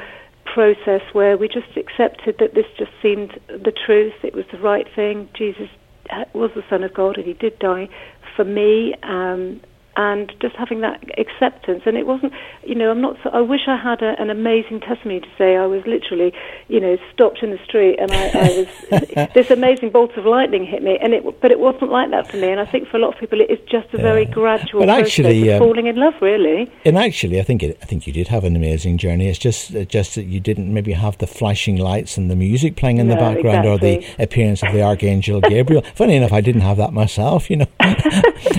process 0.53 1.03
where 1.13 1.37
we 1.37 1.49
just 1.49 1.77
accepted 1.77 2.37
that 2.39 2.55
this 2.55 2.67
just 2.77 2.91
seemed 3.01 3.39
the 3.49 3.73
truth, 3.87 4.15
it 4.23 4.35
was 4.35 4.45
the 4.53 4.59
right 4.59 4.87
thing. 4.95 5.29
Jesus 5.37 5.69
uh, 6.11 6.25
was 6.35 6.51
the 6.55 6.63
Son 6.69 6.83
of 6.83 6.93
God 6.93 7.17
and 7.17 7.27
he 7.27 7.35
did 7.35 7.59
die 7.59 7.89
for 8.37 8.45
me, 8.45 8.95
um, 9.03 9.61
and 9.97 10.33
just 10.41 10.57
having 10.57 10.81
that 10.81 11.03
acceptance. 11.19 11.83
And 11.87 11.97
it 11.97 12.07
wasn't, 12.07 12.33
you 12.65 12.75
know, 12.75 12.91
I'm 12.91 13.01
not. 13.01 13.17
I 13.33 13.41
wish 13.41 13.63
I 13.67 13.77
had 13.77 14.03
a, 14.03 14.21
an 14.21 14.31
amazing 14.31 14.81
testimony 14.81 15.21
to 15.21 15.29
say 15.37 15.57
I 15.57 15.67
was 15.67 15.83
literally, 15.87 16.33
you 16.69 16.81
know, 16.81 16.97
stopped 17.13 17.43
in 17.43 17.51
the 17.51 17.59
street 17.65 17.99
and 17.99 18.11
I, 18.11 18.29
I 18.29 18.67
was 18.91 19.29
this 19.35 19.51
amazing 19.51 19.91
bolt 19.91 20.17
of 20.17 20.25
lightning 20.25 20.65
hit 20.65 20.83
me. 20.83 20.99
And 21.01 21.13
it, 21.13 21.41
but 21.41 21.51
it 21.51 21.61
wasn't 21.61 21.91
like 21.91 22.11
that 22.11 22.31
for 22.31 22.37
me. 22.39 22.51
And 22.51 22.61
I 22.61 22.65
think 22.65 22.89
for 22.89 22.97
a 22.97 23.01
lot 23.01 23.15
of 23.15 23.21
people, 23.21 23.41
it 23.41 23.51
is 23.51 23.59
just 23.69 23.93
a 23.93 23.99
yeah. 23.99 24.03
very 24.03 24.25
gradual 24.25 24.81
but 24.81 24.89
actually, 24.89 25.49
of 25.49 25.61
um, 25.61 25.69
falling 25.69 25.87
in 25.87 25.97
love, 25.97 26.15
really. 26.21 26.73
And 26.85 26.97
actually, 26.97 27.41
I 27.41 27.43
think 27.43 27.63
it, 27.63 27.79
I 27.83 27.85
think 27.85 28.07
you 28.07 28.13
did 28.13 28.29
have 28.29 28.45
an 28.45 28.57
amazing 28.57 28.99
journey. 28.99 29.29
It's 29.29 29.39
just 29.39 29.75
uh, 29.75 29.85
just 29.85 30.15
that 30.15 30.25
you 30.25 30.41
didn't 30.41 30.73
maybe 30.73 30.93
have 30.93 31.19
the 31.19 31.27
flashing 31.27 31.77
lights 31.77 32.17
and 32.17 32.31
the 32.31 32.37
music 32.37 32.77
playing 32.77 32.99
in 32.99 33.09
no, 33.09 33.15
the 33.15 33.21
background 33.21 33.67
exactly. 33.67 33.97
or 33.97 33.99
the 34.01 34.23
appearance 34.23 34.63
of 34.63 34.73
the 34.73 34.83
archangel 34.93 35.41
Gabriel. 35.41 35.83
Funny 35.95 36.17
enough, 36.17 36.33
I 36.33 36.41
didn't 36.41 36.63
have 36.63 36.79
that 36.79 36.93
myself, 36.93 37.51
you 37.51 37.57
know. 37.57 37.67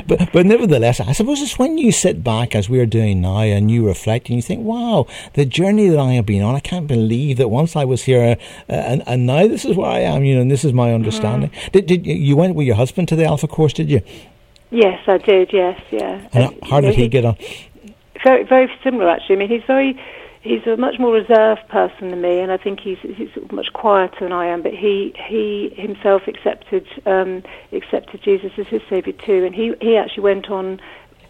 but 0.07 0.29
but 0.31 0.45
nevertheless, 0.45 0.99
I 0.99 1.13
suppose 1.23 1.41
it's 1.41 1.57
when 1.57 1.77
you 1.77 1.91
sit 1.91 2.23
back, 2.23 2.55
as 2.55 2.69
we're 2.69 2.85
doing 2.85 3.21
now, 3.21 3.39
and 3.39 3.71
you 3.71 3.85
reflect 3.85 4.29
and 4.29 4.35
you 4.35 4.41
think, 4.41 4.61
wow, 4.63 5.07
the 5.33 5.45
journey 5.45 5.87
that 5.87 5.99
I 5.99 6.13
have 6.13 6.25
been 6.25 6.43
on, 6.43 6.55
I 6.55 6.59
can't 6.59 6.87
believe 6.87 7.37
that 7.37 7.49
once 7.49 7.75
I 7.75 7.85
was 7.85 8.03
here 8.03 8.37
uh, 8.69 8.73
and, 8.73 9.03
and 9.07 9.25
now 9.25 9.47
this 9.47 9.65
is 9.65 9.75
where 9.75 9.89
I 9.89 9.99
am, 9.99 10.23
you 10.23 10.35
know, 10.35 10.41
and 10.41 10.51
this 10.51 10.65
is 10.65 10.73
my 10.73 10.93
understanding. 10.93 11.49
Mm. 11.49 11.71
Did, 11.71 11.85
did 11.85 12.05
you 12.05 12.35
went 12.35 12.55
with 12.55 12.67
your 12.67 12.75
husband 12.75 13.07
to 13.09 13.15
the 13.15 13.25
Alpha 13.25 13.47
course, 13.47 13.73
did 13.73 13.89
you? 13.89 14.01
Yes, 14.69 15.01
I 15.07 15.17
did, 15.17 15.53
yes, 15.53 15.79
yeah. 15.91 16.27
And 16.33 16.57
how 16.63 16.81
did 16.81 16.95
he 16.95 17.07
get 17.07 17.25
on? 17.25 17.37
Very, 18.23 18.43
very 18.43 18.71
similar, 18.83 19.09
actually. 19.09 19.35
I 19.35 19.39
mean, 19.39 19.49
he's 19.49 19.63
very 19.65 19.99
he's 20.43 20.65
a 20.67 20.77
much 20.77 20.99
more 20.99 21.11
reserved 21.13 21.67
person 21.69 22.11
than 22.11 22.21
me, 22.21 22.39
and 22.39 22.51
I 22.51 22.57
think 22.57 22.79
he's 22.79 22.99
he's 23.01 23.29
much 23.51 23.71
quieter 23.73 24.17
than 24.21 24.31
I 24.31 24.47
am. 24.47 24.61
But 24.61 24.73
he 24.73 25.13
he 25.27 25.73
himself 25.75 26.27
accepted 26.27 26.85
um, 27.05 27.43
accepted 27.71 28.21
Jesus 28.21 28.51
as 28.57 28.67
his 28.67 28.81
savior 28.89 29.13
too, 29.13 29.43
and 29.45 29.55
he 29.55 29.73
he 29.81 29.97
actually 29.97 30.23
went 30.23 30.49
on. 30.49 30.79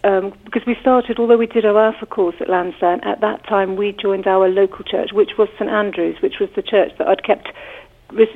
Um, 0.04 0.34
because 0.44 0.62
we 0.66 0.76
started, 0.80 1.18
although 1.18 1.38
we 1.38 1.46
did 1.46 1.64
our 1.64 1.78
Alpha 1.78 2.04
course 2.04 2.36
at 2.40 2.50
Lansdowne, 2.50 3.00
at 3.04 3.22
that 3.22 3.46
time 3.48 3.76
we 3.76 3.92
joined 3.92 4.26
our 4.26 4.48
local 4.48 4.84
church, 4.84 5.12
which 5.12 5.32
was 5.38 5.48
St 5.58 5.70
Andrew's, 5.70 6.20
which 6.20 6.38
was 6.38 6.50
the 6.54 6.62
church 6.62 6.92
that 6.98 7.08
I'd 7.08 7.24
kept 7.24 7.48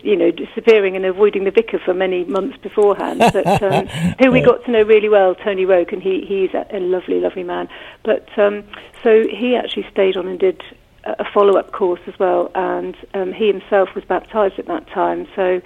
you 0.02 0.16
know, 0.16 0.30
disappearing 0.30 0.96
and 0.96 1.04
avoiding 1.04 1.44
the 1.44 1.50
vicar 1.50 1.78
for 1.78 1.94
many 1.94 2.24
months 2.24 2.56
beforehand, 2.58 3.20
but 3.20 3.62
um, 3.62 3.86
who 4.18 4.30
we 4.30 4.40
got 4.40 4.64
to 4.64 4.70
know 4.70 4.82
really 4.82 5.08
well, 5.08 5.34
Tony 5.34 5.64
Roke, 5.64 5.92
and 5.92 6.02
he, 6.02 6.24
he's 6.26 6.52
a, 6.54 6.66
a 6.76 6.80
lovely, 6.80 7.20
lovely 7.20 7.44
man. 7.44 7.68
But 8.04 8.26
um, 8.38 8.64
so 9.04 9.24
he 9.28 9.54
actually 9.54 9.86
stayed 9.92 10.16
on 10.16 10.26
and 10.26 10.38
did 10.38 10.62
a 11.04 11.24
follow-up 11.32 11.72
course 11.72 12.00
as 12.06 12.18
well, 12.18 12.50
and 12.54 12.96
um, 13.14 13.32
he 13.32 13.46
himself 13.46 13.90
was 13.94 14.04
baptized 14.04 14.58
at 14.58 14.66
that 14.66 14.88
time. 14.88 15.26
So, 15.34 15.60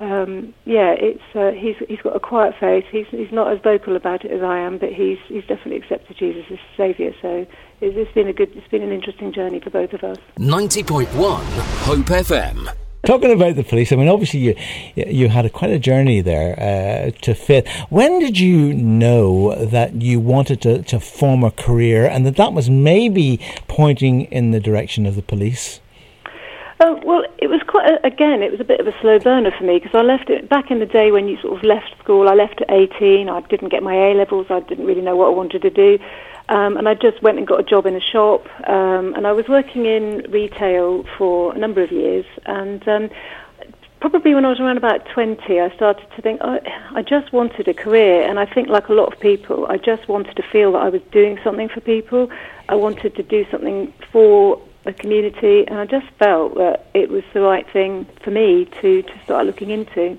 um, 0.00 0.54
yeah, 0.64 0.94
it's 0.96 1.22
uh, 1.34 1.50
he's 1.50 1.74
he's 1.88 2.00
got 2.00 2.14
a 2.14 2.20
quiet 2.20 2.54
faith. 2.60 2.84
He's 2.90 3.06
he's 3.10 3.32
not 3.32 3.52
as 3.52 3.60
vocal 3.60 3.96
about 3.96 4.24
it 4.24 4.30
as 4.30 4.42
I 4.42 4.58
am, 4.58 4.78
but 4.78 4.92
he's 4.92 5.18
he's 5.26 5.44
definitely 5.44 5.76
accepted 5.76 6.16
Jesus 6.16 6.44
as 6.50 6.58
Saviour. 6.76 7.12
So 7.20 7.46
it's, 7.80 7.96
it's 7.96 8.12
been 8.12 8.28
a 8.28 8.32
good, 8.32 8.50
it's 8.54 8.68
been 8.68 8.82
an 8.82 8.92
interesting 8.92 9.32
journey 9.32 9.58
for 9.58 9.70
both 9.70 9.92
of 9.92 10.04
us. 10.04 10.18
Ninety 10.38 10.84
point 10.84 11.08
one 11.14 11.44
Hope 11.82 12.06
FM. 12.06 12.68
Talking 13.06 13.32
about 13.32 13.56
the 13.56 13.64
police, 13.64 13.92
I 13.92 13.96
mean, 13.96 14.08
obviously 14.08 14.40
you 14.40 14.54
you 14.94 15.28
had 15.28 15.46
a, 15.46 15.50
quite 15.50 15.70
a 15.70 15.78
journey 15.78 16.20
there 16.20 16.54
uh, 16.60 17.10
to 17.22 17.34
fit. 17.34 17.68
When 17.90 18.18
did 18.20 18.38
you 18.38 18.74
know 18.74 19.64
that 19.64 20.00
you 20.02 20.20
wanted 20.20 20.60
to, 20.62 20.82
to 20.82 21.00
form 21.00 21.42
a 21.42 21.50
career 21.50 22.06
and 22.06 22.26
that 22.26 22.36
that 22.36 22.52
was 22.52 22.68
maybe 22.68 23.40
pointing 23.66 24.22
in 24.22 24.50
the 24.50 24.60
direction 24.60 25.06
of 25.06 25.16
the 25.16 25.22
police? 25.22 25.80
Uh, 26.80 26.94
well, 27.04 27.24
it 27.38 27.48
was 27.48 27.60
quite, 27.66 27.88
a, 27.88 28.06
again, 28.06 28.40
it 28.40 28.52
was 28.52 28.60
a 28.60 28.64
bit 28.64 28.78
of 28.78 28.86
a 28.86 28.94
slow 29.00 29.18
burner 29.18 29.50
for 29.50 29.64
me 29.64 29.80
because 29.80 29.94
I 29.94 30.02
left 30.02 30.30
it 30.30 30.48
back 30.48 30.70
in 30.70 30.78
the 30.78 30.86
day 30.86 31.10
when 31.10 31.26
you 31.26 31.36
sort 31.40 31.58
of 31.58 31.64
left 31.64 31.92
school. 31.98 32.28
I 32.28 32.34
left 32.34 32.60
at 32.60 32.70
18. 32.70 33.28
I 33.28 33.40
didn't 33.42 33.70
get 33.70 33.82
my 33.82 33.94
A 33.94 34.14
levels. 34.14 34.46
I 34.48 34.60
didn't 34.60 34.86
really 34.86 35.00
know 35.00 35.16
what 35.16 35.26
I 35.26 35.30
wanted 35.30 35.62
to 35.62 35.70
do. 35.70 35.98
Um, 36.48 36.76
and 36.76 36.88
I 36.88 36.94
just 36.94 37.20
went 37.20 37.36
and 37.36 37.46
got 37.46 37.58
a 37.58 37.64
job 37.64 37.86
in 37.86 37.96
a 37.96 38.00
shop. 38.00 38.46
Um, 38.68 39.14
and 39.14 39.26
I 39.26 39.32
was 39.32 39.48
working 39.48 39.86
in 39.86 40.30
retail 40.30 41.04
for 41.16 41.52
a 41.52 41.58
number 41.58 41.82
of 41.82 41.90
years. 41.90 42.24
And 42.46 42.86
um, 42.86 43.10
probably 43.98 44.32
when 44.34 44.44
I 44.44 44.48
was 44.50 44.60
around 44.60 44.76
about 44.76 45.04
20, 45.06 45.60
I 45.60 45.74
started 45.74 46.06
to 46.14 46.22
think, 46.22 46.40
oh, 46.44 46.60
I 46.94 47.02
just 47.02 47.32
wanted 47.32 47.66
a 47.66 47.74
career. 47.74 48.22
And 48.22 48.38
I 48.38 48.46
think, 48.46 48.68
like 48.68 48.88
a 48.88 48.94
lot 48.94 49.12
of 49.12 49.18
people, 49.18 49.66
I 49.66 49.78
just 49.78 50.06
wanted 50.06 50.36
to 50.36 50.44
feel 50.44 50.72
that 50.72 50.82
I 50.82 50.90
was 50.90 51.02
doing 51.10 51.40
something 51.42 51.68
for 51.68 51.80
people. 51.80 52.30
I 52.68 52.76
wanted 52.76 53.16
to 53.16 53.24
do 53.24 53.44
something 53.50 53.92
for 54.12 54.62
the 54.88 54.94
community, 54.94 55.66
and 55.66 55.78
I 55.78 55.86
just 55.86 56.06
felt 56.18 56.54
that 56.54 56.86
it 56.94 57.10
was 57.10 57.22
the 57.34 57.40
right 57.40 57.66
thing 57.70 58.06
for 58.22 58.30
me 58.30 58.64
to, 58.80 59.02
to 59.02 59.20
start 59.24 59.46
looking 59.46 59.70
into. 59.70 60.18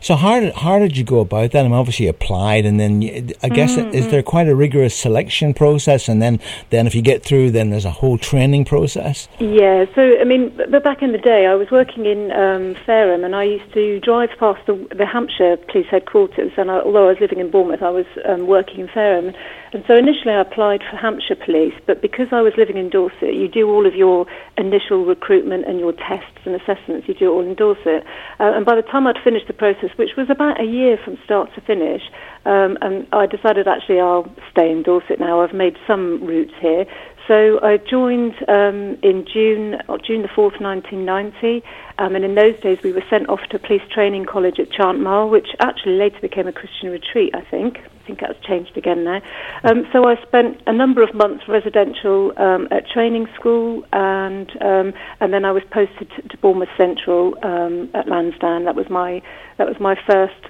So 0.00 0.14
how 0.14 0.40
did, 0.40 0.54
how 0.54 0.78
did 0.78 0.96
you 0.96 1.04
go 1.04 1.20
about 1.20 1.52
that? 1.52 1.60
I 1.60 1.62
mean, 1.62 1.72
obviously 1.72 2.06
you 2.06 2.10
applied, 2.10 2.66
and 2.66 2.78
then 2.78 3.02
you, 3.02 3.28
I 3.42 3.48
guess 3.48 3.74
mm-hmm. 3.74 3.94
is 3.94 4.08
there 4.08 4.22
quite 4.22 4.48
a 4.48 4.54
rigorous 4.54 4.94
selection 4.96 5.54
process, 5.54 6.08
and 6.08 6.20
then 6.20 6.40
then 6.70 6.86
if 6.86 6.94
you 6.94 7.02
get 7.02 7.22
through, 7.22 7.50
then 7.50 7.70
there's 7.70 7.84
a 7.84 7.90
whole 7.90 8.18
training 8.18 8.64
process. 8.64 9.28
Yeah. 9.38 9.86
So 9.94 10.20
I 10.20 10.24
mean, 10.24 10.56
but 10.70 10.84
back 10.84 11.02
in 11.02 11.12
the 11.12 11.18
day, 11.18 11.46
I 11.46 11.54
was 11.54 11.70
working 11.70 12.06
in 12.06 12.30
um, 12.32 12.76
Fareham, 12.86 13.24
and 13.24 13.34
I 13.34 13.44
used 13.44 13.72
to 13.74 13.98
drive 14.00 14.30
past 14.38 14.64
the, 14.66 14.74
the 14.94 15.06
Hampshire 15.06 15.56
Police 15.56 15.88
Headquarters, 15.90 16.52
and 16.56 16.70
I, 16.70 16.80
although 16.80 17.06
I 17.06 17.12
was 17.12 17.20
living 17.20 17.40
in 17.40 17.50
Bournemouth, 17.50 17.82
I 17.82 17.90
was 17.90 18.06
um, 18.24 18.46
working 18.46 18.80
in 18.80 18.88
Fareham. 18.88 19.34
And 19.72 19.84
so 19.86 19.94
initially 19.94 20.32
I 20.32 20.40
applied 20.40 20.80
for 20.88 20.96
Hampshire 20.96 21.36
Police, 21.36 21.74
but 21.86 22.00
because 22.00 22.28
I 22.32 22.40
was 22.40 22.54
living 22.56 22.76
in 22.76 22.88
Dorset, 22.88 23.34
you 23.34 23.48
do 23.48 23.68
all 23.68 23.86
of 23.86 23.94
your 23.94 24.26
initial 24.56 25.04
recruitment 25.04 25.66
and 25.66 25.78
your 25.78 25.92
tests 25.92 26.40
and 26.46 26.54
assessments, 26.54 27.06
you 27.06 27.14
do 27.14 27.26
it 27.26 27.34
all 27.34 27.44
in 27.44 27.54
Dorset. 27.54 28.04
Uh, 28.40 28.56
and 28.56 28.64
by 28.64 28.74
the 28.74 28.82
time 28.82 29.06
I'd 29.06 29.20
finished 29.22 29.46
the 29.46 29.52
process, 29.52 29.90
which 29.96 30.16
was 30.16 30.30
about 30.30 30.60
a 30.60 30.64
year 30.64 30.96
from 31.04 31.18
start 31.24 31.50
to 31.54 31.60
finish, 31.60 32.02
um, 32.46 32.78
and 32.80 33.06
I 33.12 33.26
decided 33.26 33.68
actually 33.68 34.00
I'll 34.00 34.32
stay 34.50 34.70
in 34.70 34.82
Dorset 34.82 35.20
now. 35.20 35.42
I've 35.42 35.54
made 35.54 35.76
some 35.86 36.24
roots 36.24 36.54
here. 36.60 36.86
So 37.28 37.60
I 37.62 37.76
joined 37.76 38.34
um, 38.48 38.96
in 39.02 39.26
June, 39.30 39.76
June 40.02 40.22
the 40.22 40.28
4th, 40.28 40.62
1990, 40.62 41.62
um, 41.98 42.16
and 42.16 42.24
in 42.24 42.34
those 42.34 42.58
days 42.60 42.78
we 42.82 42.90
were 42.90 43.04
sent 43.10 43.28
off 43.28 43.40
to 43.50 43.56
a 43.56 43.58
Police 43.58 43.82
Training 43.92 44.24
College 44.24 44.58
at 44.58 44.70
Chantmarle, 44.70 45.30
which 45.30 45.48
actually 45.60 45.96
later 45.96 46.18
became 46.22 46.48
a 46.48 46.52
Christian 46.52 46.88
retreat, 46.88 47.34
I 47.34 47.42
think 47.42 47.80
I 47.80 48.06
think 48.08 48.20
that's 48.20 48.40
changed 48.46 48.74
again 48.78 49.04
now. 49.04 49.20
Um, 49.64 49.86
so 49.92 50.08
I 50.08 50.16
spent 50.22 50.62
a 50.66 50.72
number 50.72 51.02
of 51.02 51.12
months 51.12 51.46
residential 51.46 52.32
um, 52.38 52.66
at 52.70 52.88
training 52.88 53.28
school, 53.38 53.84
and 53.92 54.50
um, 54.62 54.94
and 55.20 55.30
then 55.30 55.44
I 55.44 55.52
was 55.52 55.62
posted 55.70 56.10
to, 56.16 56.22
to 56.22 56.38
Bournemouth 56.38 56.70
Central 56.78 57.36
um, 57.42 57.90
at 57.92 58.08
Lansdowne. 58.08 58.64
That 58.64 58.74
was 58.76 58.88
my 58.88 59.20
that 59.58 59.68
was 59.68 59.78
my 59.78 59.96
first 60.06 60.42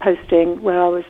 posting 0.00 0.62
where 0.62 0.82
I 0.82 0.88
was 0.88 1.04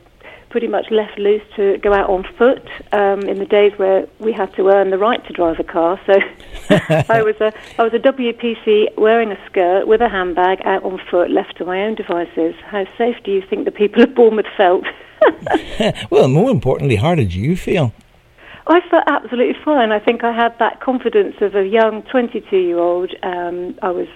pretty 0.55 0.69
much 0.69 0.89
left 0.93 1.19
loose 1.19 1.43
to 1.57 1.77
go 1.79 1.93
out 1.93 2.09
on 2.09 2.23
foot 2.39 2.63
um, 2.93 3.23
in 3.23 3.41
the 3.41 3.45
days 3.45 3.73
where 3.77 4.07
we 4.21 4.33
had 4.33 4.55
to 4.55 4.69
earn 4.69 4.91
the 4.91 4.97
right 4.97 5.27
to 5.27 5.33
drive 5.33 5.59
a 5.59 5.65
car. 5.65 6.01
So 6.07 6.13
I 7.09 7.23
was 7.23 7.35
a 7.41 7.53
I 7.77 7.83
was 7.83 7.93
a 7.93 7.99
WPC 7.99 8.97
wearing 8.97 9.33
a 9.33 9.47
skirt 9.47 9.89
with 9.89 10.01
a 10.01 10.09
handbag 10.09 10.61
out 10.65 10.85
on 10.85 11.01
foot, 11.11 11.29
left 11.33 11.57
to 11.57 11.65
my 11.65 11.83
own 11.83 11.97
devices. 11.97 12.55
How 12.65 12.85
safe 12.97 13.17
do 13.25 13.33
you 13.33 13.43
think 13.51 13.65
the 13.65 13.73
people 13.73 14.05
of 14.05 14.15
Bournemouth 14.15 14.47
felt? 14.57 14.85
well, 16.11 16.29
more 16.29 16.53
importantly, 16.53 16.95
how 16.95 17.17
did 17.17 17.35
you 17.35 17.57
feel? 17.57 17.93
I 18.69 18.81
felt 18.89 19.03
absolutely 19.09 19.61
fine. 19.65 19.91
I 19.91 19.99
think 19.99 20.23
I 20.23 20.31
had 20.31 20.57
that 20.61 20.81
confidence 20.81 21.35
of 21.41 21.57
a 21.57 21.67
young 21.67 22.05
22 22.13 22.57
year 22.57 22.79
old. 22.79 23.13
Um, 23.25 23.77
I 23.83 23.91
was 23.91 24.07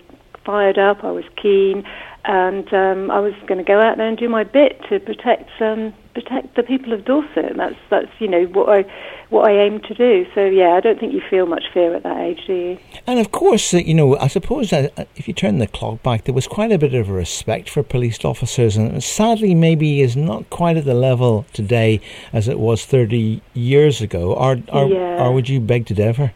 fired 0.46 0.78
up, 0.78 1.02
I 1.02 1.10
was 1.10 1.24
keen, 1.34 1.82
and 2.24 2.72
um, 2.72 3.10
I 3.10 3.18
was 3.18 3.34
going 3.48 3.58
to 3.58 3.64
go 3.64 3.80
out 3.80 3.96
there 3.96 4.06
and 4.06 4.16
do 4.16 4.28
my 4.28 4.44
bit 4.44 4.80
to 4.88 5.00
protect 5.00 5.50
um, 5.60 5.92
protect 6.20 6.56
the 6.56 6.62
people 6.62 6.92
of 6.92 7.04
Dorset. 7.04 7.44
And 7.50 7.58
that's 7.58 7.76
that's 7.90 8.10
you 8.18 8.28
know 8.28 8.44
what 8.46 8.68
I 8.68 8.84
what 9.30 9.50
I 9.50 9.52
aim 9.64 9.80
to 9.80 9.94
do. 9.94 10.26
So 10.34 10.44
yeah, 10.44 10.70
I 10.70 10.80
don't 10.80 10.98
think 10.98 11.12
you 11.12 11.22
feel 11.28 11.46
much 11.46 11.64
fear 11.72 11.94
at 11.94 12.02
that 12.02 12.18
age, 12.18 12.40
do 12.46 12.54
you? 12.54 12.78
And 13.06 13.18
of 13.18 13.30
course, 13.30 13.74
uh, 13.74 13.78
you 13.78 13.94
know, 13.94 14.16
I 14.18 14.28
suppose 14.28 14.70
that 14.70 14.98
uh, 14.98 15.04
if 15.16 15.28
you 15.28 15.34
turn 15.34 15.58
the 15.58 15.66
clock 15.66 16.02
back, 16.02 16.24
there 16.24 16.34
was 16.34 16.46
quite 16.46 16.72
a 16.72 16.78
bit 16.78 16.94
of 16.94 17.08
a 17.08 17.12
respect 17.12 17.68
for 17.70 17.82
police 17.82 18.24
officers, 18.24 18.76
and 18.76 19.02
sadly, 19.02 19.54
maybe 19.54 20.00
is 20.00 20.16
not 20.16 20.50
quite 20.50 20.76
at 20.76 20.84
the 20.84 20.94
level 20.94 21.46
today 21.52 22.00
as 22.32 22.48
it 22.48 22.58
was 22.58 22.84
thirty 22.84 23.42
years 23.54 24.00
ago. 24.00 24.34
Or 24.34 24.58
or, 24.72 24.88
yeah. 24.88 25.22
or 25.22 25.32
would 25.32 25.48
you 25.48 25.60
beg 25.60 25.86
to 25.86 25.94
differ? 25.94 26.32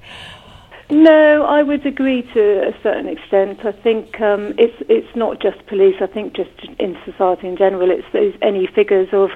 No, 0.92 1.44
I 1.44 1.62
would 1.62 1.86
agree 1.86 2.20
to 2.34 2.68
a 2.68 2.74
certain 2.82 3.08
extent. 3.08 3.64
I 3.64 3.72
think 3.72 4.20
um, 4.20 4.52
it's 4.58 4.76
it's 4.90 5.16
not 5.16 5.40
just 5.40 5.66
police. 5.66 5.94
I 6.02 6.06
think 6.06 6.34
just 6.34 6.50
in 6.78 6.98
society 7.06 7.48
in 7.48 7.56
general, 7.56 7.90
it's 7.90 8.06
those 8.12 8.34
any 8.42 8.66
figures 8.66 9.08
of 9.12 9.30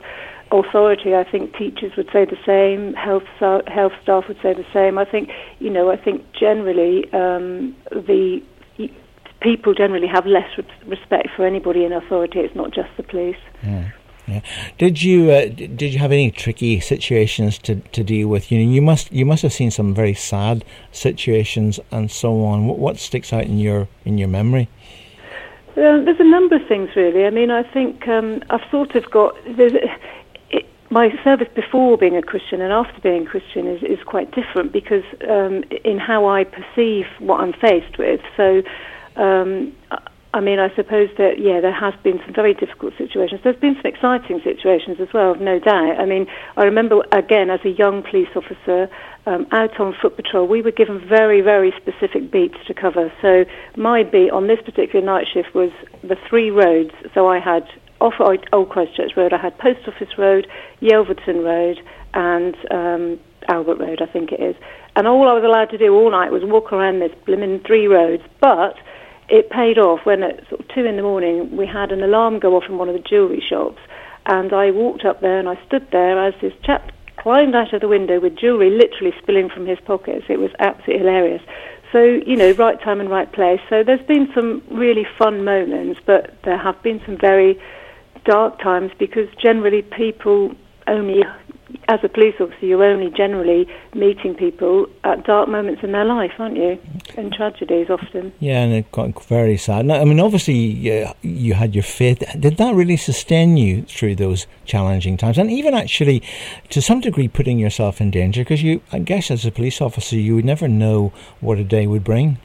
authority. 0.50 1.14
I 1.14 1.24
think 1.24 1.56
teachers 1.56 1.96
would 1.96 2.08
say 2.12 2.24
the 2.24 2.38
same. 2.46 2.94
Health 2.94 3.24
health 3.66 3.92
staff 4.02 4.28
would 4.28 4.38
say 4.42 4.54
the 4.54 4.66
same. 4.72 4.98
I 4.98 5.04
think 5.04 5.30
you 5.58 5.70
know. 5.70 5.90
I 5.90 5.96
think 5.96 6.24
generally 6.32 7.04
um, 7.12 7.76
the 7.90 8.42
people 9.40 9.74
generally 9.74 10.08
have 10.08 10.26
less 10.26 10.48
respect 10.86 11.28
for 11.36 11.46
anybody 11.46 11.84
in 11.84 11.92
authority. 11.92 12.40
It's 12.40 12.54
not 12.54 12.72
just 12.72 12.88
the 12.96 13.02
police. 13.02 13.36
Yeah. 13.62 13.90
Yeah. 14.26 14.40
Did 14.76 15.04
you 15.04 15.30
uh, 15.30 15.46
did 15.46 15.94
you 15.94 16.00
have 16.00 16.10
any 16.10 16.32
tricky 16.32 16.80
situations 16.80 17.58
to, 17.58 17.76
to 17.76 18.02
deal 18.02 18.26
with? 18.26 18.50
You 18.50 18.58
know, 18.58 18.72
you 18.72 18.82
must 18.82 19.12
you 19.12 19.24
must 19.24 19.42
have 19.42 19.52
seen 19.52 19.70
some 19.70 19.94
very 19.94 20.14
sad 20.14 20.64
situations 20.90 21.78
and 21.92 22.10
so 22.10 22.44
on. 22.44 22.66
What, 22.66 22.78
what 22.78 22.98
sticks 22.98 23.32
out 23.32 23.44
in 23.44 23.60
your 23.60 23.86
in 24.04 24.18
your 24.18 24.26
memory? 24.26 24.68
Uh, 25.76 26.02
there's 26.02 26.18
a 26.18 26.24
number 26.24 26.56
of 26.56 26.66
things 26.66 26.88
really. 26.96 27.24
I 27.24 27.30
mean, 27.30 27.52
I 27.52 27.62
think 27.62 28.08
um, 28.08 28.42
I've 28.50 28.68
sort 28.68 28.96
of 28.96 29.08
got 29.12 29.36
there's 29.56 29.74
my 30.96 31.10
service 31.22 31.48
before 31.54 31.98
being 31.98 32.16
a 32.16 32.22
Christian 32.22 32.62
and 32.62 32.72
after 32.72 32.98
being 33.02 33.26
a 33.26 33.30
Christian 33.30 33.66
is, 33.66 33.82
is 33.82 34.02
quite 34.06 34.28
different 34.34 34.72
because 34.72 35.04
um, 35.28 35.62
in 35.84 35.98
how 35.98 36.26
I 36.26 36.44
perceive 36.44 37.04
what 37.18 37.38
I'm 37.42 37.52
faced 37.52 37.98
with. 37.98 38.22
So, 38.34 38.62
um, 39.16 39.74
I 40.32 40.40
mean, 40.40 40.58
I 40.58 40.74
suppose 40.74 41.10
that, 41.18 41.38
yeah, 41.38 41.60
there 41.60 41.78
has 41.86 41.92
been 42.02 42.18
some 42.24 42.32
very 42.32 42.54
difficult 42.54 42.94
situations. 42.96 43.42
There's 43.44 43.60
been 43.60 43.74
some 43.74 43.92
exciting 43.92 44.40
situations 44.42 44.96
as 44.98 45.08
well, 45.12 45.34
no 45.34 45.58
doubt. 45.58 46.00
I 46.00 46.06
mean, 46.06 46.28
I 46.56 46.64
remember, 46.64 47.04
again, 47.12 47.50
as 47.50 47.60
a 47.66 47.72
young 47.82 48.02
police 48.02 48.32
officer, 48.34 48.88
um, 49.26 49.46
out 49.52 49.78
on 49.78 49.94
foot 50.00 50.16
patrol, 50.16 50.48
we 50.48 50.62
were 50.62 50.72
given 50.72 51.06
very, 51.06 51.42
very 51.42 51.74
specific 51.76 52.30
beats 52.32 52.56
to 52.68 52.72
cover. 52.72 53.12
So 53.20 53.44
my 53.76 54.02
beat 54.02 54.30
on 54.30 54.46
this 54.46 54.62
particular 54.64 55.04
night 55.04 55.26
shift 55.30 55.54
was 55.54 55.72
the 56.02 56.16
three 56.26 56.50
roads. 56.50 56.92
So 57.12 57.28
I 57.28 57.38
had 57.38 57.68
off 58.00 58.14
Old 58.20 58.68
Christchurch 58.68 59.16
Road. 59.16 59.32
I 59.32 59.38
had 59.38 59.56
Post 59.58 59.88
Office 59.88 60.18
Road, 60.18 60.46
Yelverton 60.80 61.44
Road, 61.44 61.80
and 62.14 62.56
um, 62.70 63.20
Albert 63.48 63.78
Road, 63.78 64.02
I 64.02 64.06
think 64.06 64.32
it 64.32 64.40
is. 64.40 64.56
And 64.94 65.06
all 65.06 65.28
I 65.28 65.34
was 65.34 65.44
allowed 65.44 65.70
to 65.70 65.78
do 65.78 65.94
all 65.94 66.10
night 66.10 66.32
was 66.32 66.42
walk 66.44 66.72
around 66.72 67.00
this 67.00 67.12
blimmin' 67.26 67.66
three 67.66 67.86
roads. 67.86 68.22
But 68.40 68.76
it 69.28 69.50
paid 69.50 69.78
off 69.78 70.00
when 70.04 70.22
at 70.22 70.48
sort 70.48 70.60
of 70.60 70.68
two 70.68 70.84
in 70.84 70.96
the 70.96 71.02
morning 71.02 71.56
we 71.56 71.66
had 71.66 71.92
an 71.92 72.02
alarm 72.02 72.38
go 72.38 72.56
off 72.56 72.64
in 72.68 72.78
one 72.78 72.88
of 72.88 72.94
the 72.94 73.00
jewellery 73.00 73.40
shops. 73.46 73.80
And 74.26 74.52
I 74.52 74.70
walked 74.70 75.04
up 75.04 75.20
there 75.20 75.38
and 75.38 75.48
I 75.48 75.58
stood 75.66 75.88
there 75.90 76.18
as 76.26 76.34
this 76.40 76.52
chap 76.62 76.90
climbed 77.16 77.54
out 77.54 77.72
of 77.72 77.80
the 77.80 77.88
window 77.88 78.20
with 78.20 78.36
jewellery 78.36 78.70
literally 78.70 79.14
spilling 79.22 79.48
from 79.48 79.66
his 79.66 79.78
pockets. 79.80 80.26
It 80.28 80.38
was 80.38 80.50
absolutely 80.58 80.98
hilarious. 80.98 81.42
So, 81.92 82.02
you 82.02 82.36
know, 82.36 82.52
right 82.52 82.80
time 82.80 83.00
and 83.00 83.08
right 83.08 83.30
place. 83.30 83.60
So 83.68 83.82
there's 83.82 84.04
been 84.06 84.30
some 84.34 84.62
really 84.70 85.06
fun 85.18 85.44
moments, 85.44 86.00
but 86.04 86.34
there 86.42 86.58
have 86.58 86.82
been 86.82 87.00
some 87.06 87.16
very 87.16 87.60
dark 88.26 88.61
times 88.61 88.90
because 88.99 89.28
generally 89.40 89.83
people 89.83 90.54
only, 90.88 91.25
as 91.88 92.00
a 92.04 92.09
police 92.09 92.35
officer, 92.40 92.64
you're 92.66 92.85
only 92.85 93.11
generally 93.11 93.66
meeting 93.95 94.35
people 94.35 94.87
at 95.04 95.25
dark 95.25 95.49
moments 95.49 95.83
in 95.83 95.92
their 95.92 96.04
life, 96.04 96.33
aren't 96.38 96.56
you? 96.56 96.78
And 97.16 97.33
tragedies 97.33 97.88
often. 97.90 98.33
Yeah, 98.38 98.62
and 98.62 98.73
it 98.73 98.92
got 98.92 99.25
very 99.25 99.56
sad. 99.56 99.90
I 99.90 100.04
mean, 100.04 100.21
obviously, 100.21 100.54
you 101.23 101.54
had 101.54 101.75
your 101.75 101.83
faith. 101.83 102.23
Did 102.38 102.56
that 102.59 102.75
really 102.75 102.97
sustain 102.97 103.56
you 103.56 103.83
through 103.83 104.16
those 104.16 104.47
challenging 104.64 105.16
times? 105.16 105.38
And 105.38 105.50
even 105.50 105.75
actually, 105.75 106.23
to 106.71 106.80
some 106.80 107.00
degree, 107.00 107.28
putting 107.28 107.59
yourself 107.59 108.00
in 108.00 108.11
danger? 108.11 108.42
Because 108.42 108.62
you, 108.62 108.80
I 108.92 109.00
guess, 109.00 109.30
as 109.30 109.45
a 109.45 109.50
police 109.50 109.80
officer, 109.80 110.16
you 110.16 110.37
would 110.37 110.45
never 110.45 110.68
know 110.68 111.12
what 111.40 111.59
a 111.59 111.64
day 111.64 111.87
would 111.87 112.04
bring. 112.04 112.38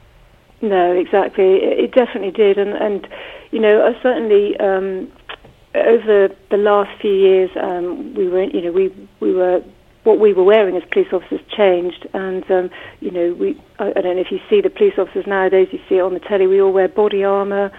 No, 0.62 0.92
exactly. 0.92 1.56
It 1.56 1.92
definitely 1.92 2.30
did, 2.30 2.56
and 2.56 2.72
and 2.74 3.08
you 3.50 3.58
know, 3.60 3.84
I 3.84 4.00
certainly 4.00 4.56
um, 4.58 5.10
over 5.74 6.28
the 6.50 6.56
last 6.56 6.90
few 7.00 7.12
years, 7.12 7.50
um, 7.60 8.14
we 8.14 8.28
were, 8.28 8.44
you 8.44 8.62
know, 8.62 8.72
we 8.72 8.88
we 9.20 9.32
were 9.32 9.62
what 10.04 10.18
we 10.18 10.32
were 10.32 10.42
wearing 10.42 10.76
as 10.76 10.82
police 10.90 11.08
officers 11.12 11.40
changed, 11.56 12.06
and 12.12 12.48
um, 12.50 12.70
you 13.00 13.10
know, 13.10 13.34
we 13.34 13.60
I, 13.78 13.90
I, 13.90 14.00
don't 14.00 14.16
know 14.16 14.22
if 14.22 14.32
you 14.32 14.40
see 14.50 14.60
the 14.60 14.70
police 14.70 14.94
officers 14.98 15.26
nowadays. 15.26 15.68
You 15.72 15.78
see 15.88 15.96
it 15.96 16.00
on 16.00 16.14
the 16.14 16.20
telly. 16.20 16.46
We 16.46 16.60
all 16.60 16.72
wear 16.72 16.88
body 16.88 17.24
armour. 17.24 17.70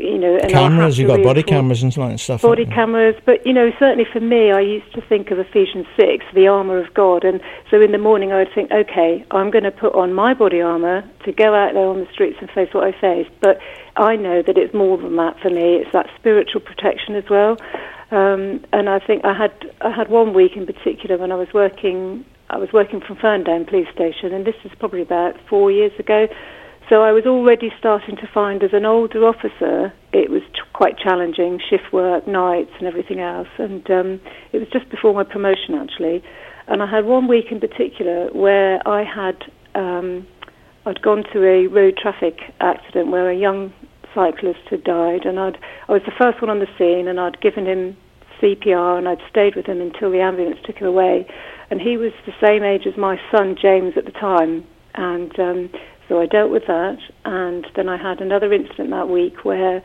You 0.00 0.18
know, 0.18 0.36
and 0.36 0.50
cameras. 0.50 0.98
You've 0.98 1.08
got 1.08 1.22
body 1.22 1.42
cameras 1.42 1.82
and 1.82 1.96
like 1.96 2.18
stuff. 2.18 2.42
body 2.42 2.64
like 2.64 2.74
cameras. 2.74 3.16
But 3.24 3.46
you 3.46 3.52
know, 3.52 3.70
certainly 3.78 4.06
for 4.12 4.20
me, 4.20 4.50
I 4.50 4.60
used 4.60 4.92
to 4.94 5.00
think 5.00 5.30
of 5.30 5.38
Ephesians 5.38 5.86
six, 5.96 6.24
the 6.34 6.48
armor 6.48 6.78
of 6.78 6.92
God, 6.94 7.24
and 7.24 7.40
so 7.70 7.80
in 7.80 7.92
the 7.92 7.98
morning 7.98 8.32
I 8.32 8.38
would 8.38 8.54
think, 8.54 8.70
okay, 8.70 9.24
I'm 9.30 9.50
going 9.50 9.64
to 9.64 9.70
put 9.70 9.94
on 9.94 10.12
my 10.12 10.34
body 10.34 10.60
armor 10.60 11.08
to 11.24 11.32
go 11.32 11.54
out 11.54 11.74
there 11.74 11.86
on 11.86 12.00
the 12.00 12.08
streets 12.12 12.38
and 12.40 12.50
face 12.50 12.72
what 12.72 12.84
I 12.84 12.92
face. 13.00 13.28
But 13.40 13.58
I 13.96 14.16
know 14.16 14.42
that 14.42 14.56
it's 14.56 14.74
more 14.74 14.96
than 14.98 15.16
that 15.16 15.38
for 15.40 15.50
me. 15.50 15.76
It's 15.76 15.92
that 15.92 16.06
spiritual 16.18 16.60
protection 16.60 17.14
as 17.14 17.24
well. 17.28 17.56
Um, 18.10 18.64
and 18.72 18.88
I 18.88 19.00
think 19.00 19.24
I 19.24 19.34
had 19.34 19.52
I 19.80 19.90
had 19.90 20.08
one 20.08 20.32
week 20.32 20.56
in 20.56 20.66
particular 20.66 21.18
when 21.18 21.32
I 21.32 21.36
was 21.36 21.48
working. 21.52 22.24
I 22.50 22.56
was 22.56 22.72
working 22.72 23.00
from 23.00 23.16
Ferndown 23.16 23.68
Police 23.68 23.88
Station, 23.92 24.32
and 24.32 24.46
this 24.46 24.54
is 24.64 24.70
probably 24.78 25.02
about 25.02 25.36
four 25.48 25.70
years 25.70 25.92
ago. 25.98 26.28
So 26.88 27.02
I 27.02 27.12
was 27.12 27.26
already 27.26 27.70
starting 27.78 28.16
to 28.16 28.26
find, 28.32 28.62
as 28.62 28.70
an 28.72 28.86
older 28.86 29.26
officer, 29.26 29.92
it 30.12 30.30
was 30.30 30.40
quite 30.72 30.96
challenging, 30.98 31.60
shift 31.68 31.92
work, 31.92 32.26
nights, 32.26 32.70
and 32.78 32.86
everything 32.86 33.20
else. 33.20 33.48
And 33.58 33.88
um, 33.90 34.20
it 34.52 34.58
was 34.58 34.68
just 34.72 34.88
before 34.88 35.12
my 35.12 35.24
promotion, 35.24 35.74
actually. 35.74 36.22
And 36.66 36.82
I 36.82 36.86
had 36.90 37.04
one 37.04 37.28
week 37.28 37.46
in 37.50 37.60
particular 37.60 38.30
where 38.32 38.80
I 38.88 39.04
had 39.04 39.36
um, 39.74 40.26
I'd 40.86 41.02
gone 41.02 41.24
to 41.34 41.44
a 41.44 41.66
road 41.66 41.98
traffic 42.00 42.38
accident 42.60 43.10
where 43.10 43.30
a 43.30 43.36
young 43.36 43.72
cyclist 44.14 44.60
had 44.70 44.84
died, 44.84 45.26
and 45.26 45.38
I'd 45.38 45.58
I 45.88 45.92
was 45.92 46.02
the 46.06 46.16
first 46.18 46.40
one 46.40 46.48
on 46.50 46.60
the 46.60 46.68
scene, 46.78 47.06
and 47.08 47.20
I'd 47.20 47.40
given 47.42 47.66
him 47.66 47.96
CPR, 48.40 48.96
and 48.96 49.06
I'd 49.06 49.20
stayed 49.28 49.56
with 49.56 49.66
him 49.66 49.82
until 49.82 50.10
the 50.10 50.20
ambulance 50.20 50.58
took 50.64 50.76
him 50.76 50.86
away. 50.86 51.26
And 51.70 51.80
he 51.82 51.98
was 51.98 52.12
the 52.24 52.32
same 52.42 52.62
age 52.64 52.86
as 52.86 52.96
my 52.96 53.20
son 53.30 53.56
James 53.60 53.94
at 53.98 54.06
the 54.06 54.12
time, 54.12 54.64
and 54.94 55.38
um, 55.38 55.70
so 56.08 56.20
I 56.20 56.26
dealt 56.26 56.50
with 56.50 56.64
that. 56.66 56.98
And 57.24 57.66
then 57.76 57.88
I 57.88 57.96
had 57.96 58.20
another 58.20 58.52
incident 58.52 58.90
that 58.90 59.08
week 59.08 59.44
where 59.44 59.82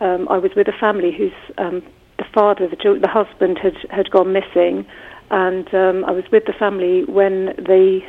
um, 0.00 0.28
I 0.28 0.38
was 0.38 0.50
with 0.56 0.68
a 0.68 0.78
family 0.78 1.12
whose 1.16 1.32
um, 1.58 1.82
the 2.18 2.24
father, 2.34 2.68
the, 2.68 2.76
the 2.76 3.08
husband, 3.08 3.58
had 3.62 3.74
had 3.90 4.10
gone 4.10 4.32
missing, 4.32 4.86
and 5.30 5.66
um, 5.74 6.04
I 6.04 6.12
was 6.12 6.24
with 6.30 6.44
the 6.46 6.52
family 6.52 7.04
when 7.04 7.46
the 7.56 8.00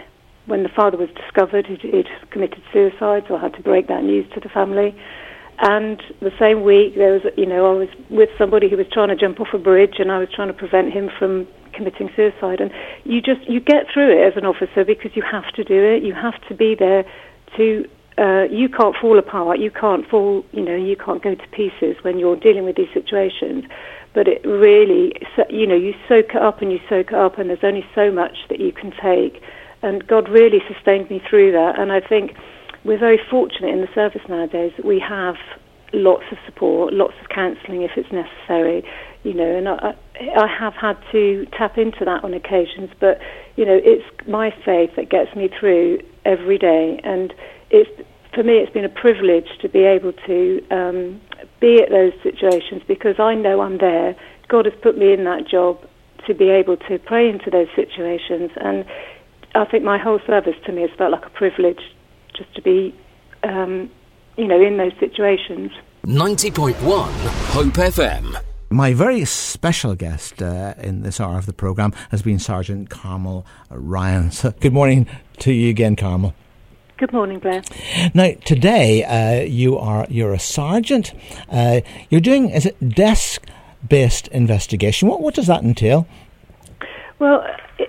when 0.46 0.63
the 0.63 0.70
father 0.70 0.98
was 0.98 1.10
discovered, 1.15 1.65
he'd, 1.67 1.82
he'd 1.82 2.08
committed 2.32 2.62
suicide, 2.74 3.24
so 3.27 3.38
I 3.38 3.41
had 3.41 3.53
to 3.53 3.62
break 3.62 3.88
that 3.88 4.03
news 4.03 4.25
to 4.34 4.41
the 4.41 4.50
family. 4.50 4.93
And 5.60 6.01
the 6.20 6.32
same 6.38 6.63
week, 6.63 6.96
there 6.96 7.13
was, 7.13 7.22
you 7.38 7.46
know, 7.46 7.72
I 7.72 7.79
was 7.79 7.89
with 8.10 8.29
somebody 8.38 8.70
who 8.70 8.75
was 8.75 8.88
trying 8.91 9.08
to 9.08 9.15
jump 9.15 9.39
off 9.39 9.53
a 9.53 9.58
bridge, 9.58 9.96
and 10.00 10.12
I 10.12 10.17
was 10.20 10.27
trying 10.36 10.50
to 10.50 10.53
prevent 10.53 10.91
him 10.91 11.10
from 11.17 11.48
committing 11.74 12.10
suicide. 12.15 12.60
And 12.60 12.72
you 13.05 13.22
just 13.22 13.48
you 13.48 13.60
get 13.60 13.86
through 13.93 14.20
it 14.20 14.27
as 14.27 14.34
an 14.36 14.46
officer 14.46 14.84
because 14.84 15.12
you 15.15 15.24
have 15.24 15.48
to 15.55 15.63
do 15.63 15.79
it. 15.79 16.03
You 16.03 16.13
have 16.13 16.41
to 16.50 16.55
be 16.55 16.75
there 16.77 17.05
to. 17.57 17.88
Uh, 18.15 18.43
you 18.43 18.69
can't 18.69 18.95
fall 19.01 19.17
apart. 19.17 19.57
You 19.60 19.72
can't 19.72 20.07
fall. 20.07 20.45
You 20.51 20.63
know, 20.63 20.75
you 20.75 20.95
can't 20.95 21.24
go 21.24 21.33
to 21.33 21.48
pieces 21.48 21.95
when 22.03 22.19
you're 22.19 22.36
dealing 22.36 22.63
with 22.63 22.75
these 22.75 22.93
situations. 22.93 23.65
But 24.13 24.27
it 24.27 24.45
really, 24.45 25.13
you 25.50 25.65
know, 25.65 25.75
you 25.75 25.95
soak 26.07 26.36
it 26.36 26.41
up 26.41 26.62
and 26.62 26.72
you 26.72 26.79
soak 26.88 27.07
it 27.07 27.15
up, 27.15 27.39
and 27.39 27.50
there's 27.50 27.63
only 27.63 27.86
so 27.95 28.12
much 28.12 28.38
that 28.50 28.60
you 28.60 28.72
can 28.72 28.91
take. 28.91 29.41
And 29.81 30.05
God 30.05 30.29
really 30.29 30.62
sustained 30.72 31.10
me 31.10 31.22
through 31.27 31.51
that. 31.53 31.79
And 31.79 31.91
I 31.91 32.00
think 32.00 32.36
we're 32.86 33.00
very 33.00 33.19
fortunate 33.29 33.69
in 33.69 33.81
the 33.81 33.89
service 33.95 34.22
nowadays 34.29 34.74
that 34.77 34.86
we 34.86 35.00
have 35.00 35.36
lots 35.93 36.24
of 36.31 36.38
support, 36.45 36.93
lots 36.93 37.13
of 37.22 37.29
counselling 37.29 37.83
if 37.83 37.91
it's 37.95 38.12
necessary, 38.12 38.83
you 39.24 39.33
know, 39.33 39.55
and 39.55 39.69
I, 39.69 39.95
I 40.36 40.48
have 40.48 40.74
had 40.74 40.98
to 41.12 41.45
tap 41.57 41.77
into 41.77 42.03
that 42.05 42.24
on 42.24 42.33
occasions, 42.33 42.89
but, 43.00 43.19
you 43.55 43.65
know, 43.65 43.79
it's 43.81 44.03
my 44.27 44.51
faith 44.65 44.91
that 44.95 45.10
gets 45.10 45.36
me 45.36 45.50
through 45.60 46.00
every 46.25 46.57
day, 46.57 46.99
and 47.03 47.33
it's, 47.69 47.89
for 48.33 48.43
me, 48.43 48.53
it's 48.53 48.71
been 48.71 48.85
a 48.85 48.89
privilege 48.89 49.47
to 49.61 49.69
be 49.69 49.83
able 49.83 50.13
to 50.25 50.65
um, 50.71 51.21
be 51.59 51.81
at 51.81 51.89
those 51.89 52.13
situations 52.23 52.81
because 52.87 53.19
I 53.19 53.35
know 53.35 53.61
I'm 53.61 53.77
there. 53.77 54.15
God 54.47 54.65
has 54.65 54.73
put 54.81 54.97
me 54.97 55.13
in 55.13 55.23
that 55.25 55.47
job 55.47 55.79
to 56.27 56.33
be 56.33 56.49
able 56.49 56.77
to 56.77 56.99
pray 56.99 57.29
into 57.29 57.49
those 57.49 57.67
situations, 57.75 58.51
and 58.57 58.85
I 59.55 59.65
think 59.65 59.83
my 59.83 59.97
whole 59.97 60.19
service 60.25 60.55
to 60.65 60.71
me 60.71 60.81
has 60.81 60.91
felt 60.97 61.11
like 61.11 61.25
a 61.25 61.29
privilege 61.29 61.81
just 62.35 62.53
to 62.55 62.61
be, 62.61 62.95
um, 63.43 63.89
you 64.37 64.47
know, 64.47 64.59
in 64.59 64.77
those 64.77 64.93
situations. 64.99 65.71
90.1 66.05 66.73
Hope 67.53 67.73
FM. 67.73 68.35
My 68.69 68.93
very 68.93 69.23
special 69.25 69.93
guest 69.93 70.41
uh, 70.41 70.73
in 70.79 71.03
this 71.03 71.21
hour 71.21 71.37
of 71.37 71.45
the 71.45 71.53
programme 71.53 71.93
has 72.09 72.23
been 72.23 72.39
Sergeant 72.39 72.89
Carmel 72.89 73.45
Ryan. 73.69 74.31
So, 74.31 74.51
good 74.51 74.73
morning 74.73 75.07
to 75.39 75.51
you 75.51 75.69
again, 75.69 75.95
Carmel. 75.95 76.33
Good 76.97 77.11
morning, 77.11 77.39
Blair. 77.39 77.63
Now, 78.13 78.31
today 78.45 79.03
uh, 79.03 79.43
you 79.43 79.77
are 79.77 80.05
you're 80.09 80.33
a 80.33 80.39
sergeant. 80.39 81.13
Uh, 81.49 81.81
you're 82.09 82.21
doing 82.21 82.49
is 82.49 82.65
it 82.65 82.77
desk-based 82.89 84.27
investigation? 84.29 85.09
What 85.09 85.21
what 85.21 85.33
does 85.33 85.47
that 85.47 85.63
entail? 85.63 86.07
Well, 87.19 87.45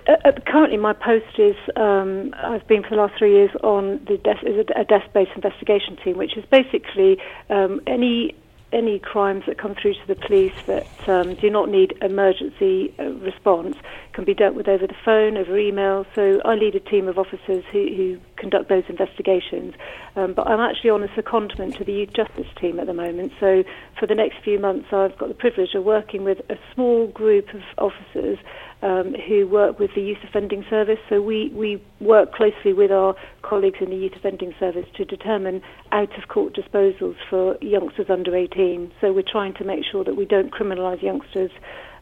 uh, 0.09 0.13
uh, 0.25 0.33
currently 0.47 0.79
my 0.79 0.93
post 0.95 1.39
is 1.39 1.57
um, 1.77 2.35
I've 2.37 2.67
been 2.67 2.83
for 2.83 2.91
the 2.91 2.97
last 2.97 3.15
three 3.19 3.33
years 3.35 3.51
on 3.63 4.05
the 4.07 4.17
desk, 4.19 4.43
is 4.45 4.67
a, 4.67 4.81
a 4.81 4.85
desk-based 4.85 5.33
investigation 5.35 5.97
team, 6.03 6.17
which 6.17 6.37
is 6.37 6.45
basically 6.51 7.19
um, 7.51 7.81
any 7.87 8.35
any 8.75 8.99
crimes 8.99 9.45
that 9.47 9.57
come 9.57 9.75
through 9.81 9.95
to 9.95 10.07
the 10.09 10.17
police 10.17 10.53
that 10.67 10.89
um, 11.09 11.37
do 11.37 11.49
not 11.49 11.69
need 11.69 11.95
emergency 12.03 12.93
uh, 12.99 13.05
response 13.05 13.77
can 14.13 14.25
be 14.25 14.35
dealt 14.35 14.55
with 14.55 14.69
over 14.69 14.87
the 14.87 14.97
phone, 15.05 15.37
over 15.37 15.57
email. 15.57 16.05
So 16.15 16.41
I 16.45 16.55
lead 16.55 16.75
a 16.75 16.81
team 16.81 17.07
of 17.09 17.17
officers 17.17 17.65
who, 17.71 17.87
who 17.97 18.19
conduct 18.37 18.69
those 18.69 18.85
investigations. 18.89 19.75
Um, 20.17 20.33
but 20.35 20.47
I'm 20.47 20.61
actually 20.61 20.91
on 20.91 21.03
a 21.03 21.09
secondment 21.09 21.77
to 21.79 21.85
the 21.85 21.93
youth 21.93 22.13
justice 22.15 22.47
team 22.61 22.79
at 22.79 22.87
the 22.87 22.95
moment. 22.95 23.33
So 23.41 23.65
for 23.99 24.07
the 24.07 24.15
next 24.15 24.37
few 24.45 24.61
months, 24.61 24.87
I've 24.93 25.17
got 25.19 25.29
the 25.29 25.35
privilege 25.35 25.75
of 25.75 25.85
working 25.85 26.23
with 26.25 26.39
a 26.49 26.55
small 26.73 27.09
group 27.09 27.53
of 27.53 27.63
officers 27.79 28.39
um, 28.83 29.15
who 29.27 29.49
work 29.49 29.79
with 29.79 29.91
the 29.95 30.03
Youth 30.03 30.19
Offending 30.23 30.65
Service. 30.69 30.99
So 31.09 31.21
we, 31.21 31.49
we 31.55 31.83
work 32.01 32.33
closely 32.33 32.73
with 32.73 32.93
our 32.93 33.17
colleagues 33.43 33.79
in 33.81 33.91
the 33.91 33.97
Youth 33.97 34.13
Offending 34.15 34.55
Service 34.61 34.87
to 34.97 35.05
determine 35.05 35.63
out 35.91 36.17
of 36.17 36.29
court 36.29 36.55
disposals 36.55 37.17
for 37.29 37.57
youngsters 37.61 38.07
under 38.09 38.37
18. 38.37 38.93
So 39.01 39.13
we're 39.13 39.23
trying 39.23 39.55
to 39.55 39.65
make 39.65 39.85
sure 39.91 40.05
that 40.05 40.17
we 40.17 40.27
don't 40.27 40.53
criminalise 40.53 41.03
youngsters 41.03 41.51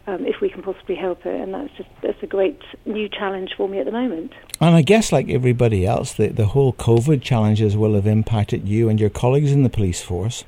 um, 0.07 0.27
if 0.27 0.41
we 0.41 0.49
can 0.49 0.63
possibly 0.63 0.95
help 0.95 1.25
it. 1.27 1.41
And 1.41 1.55
that's 1.55 1.73
just 1.77 1.89
that's 2.03 2.23
a 2.23 2.27
great 2.27 2.61
new 2.85 3.09
challenge 3.09 3.55
for 3.57 3.69
me 3.69 3.79
at 3.79 3.87
the 3.87 3.93
moment. 3.93 4.33
And 4.61 4.75
I 4.75 4.83
guess, 4.83 5.13
like 5.13 5.29
everybody 5.29 5.87
else, 5.87 6.13
the 6.15 6.29
the 6.29 6.47
whole 6.47 6.73
COVID 6.73 7.23
challenges 7.23 7.77
will 7.77 7.95
have 7.95 8.07
impacted 8.07 8.69
you 8.69 8.89
and 8.89 9.01
your 9.01 9.11
colleagues 9.11 9.53
in 9.53 9.63
the 9.63 9.71
police 9.71 10.03
force. 10.03 10.45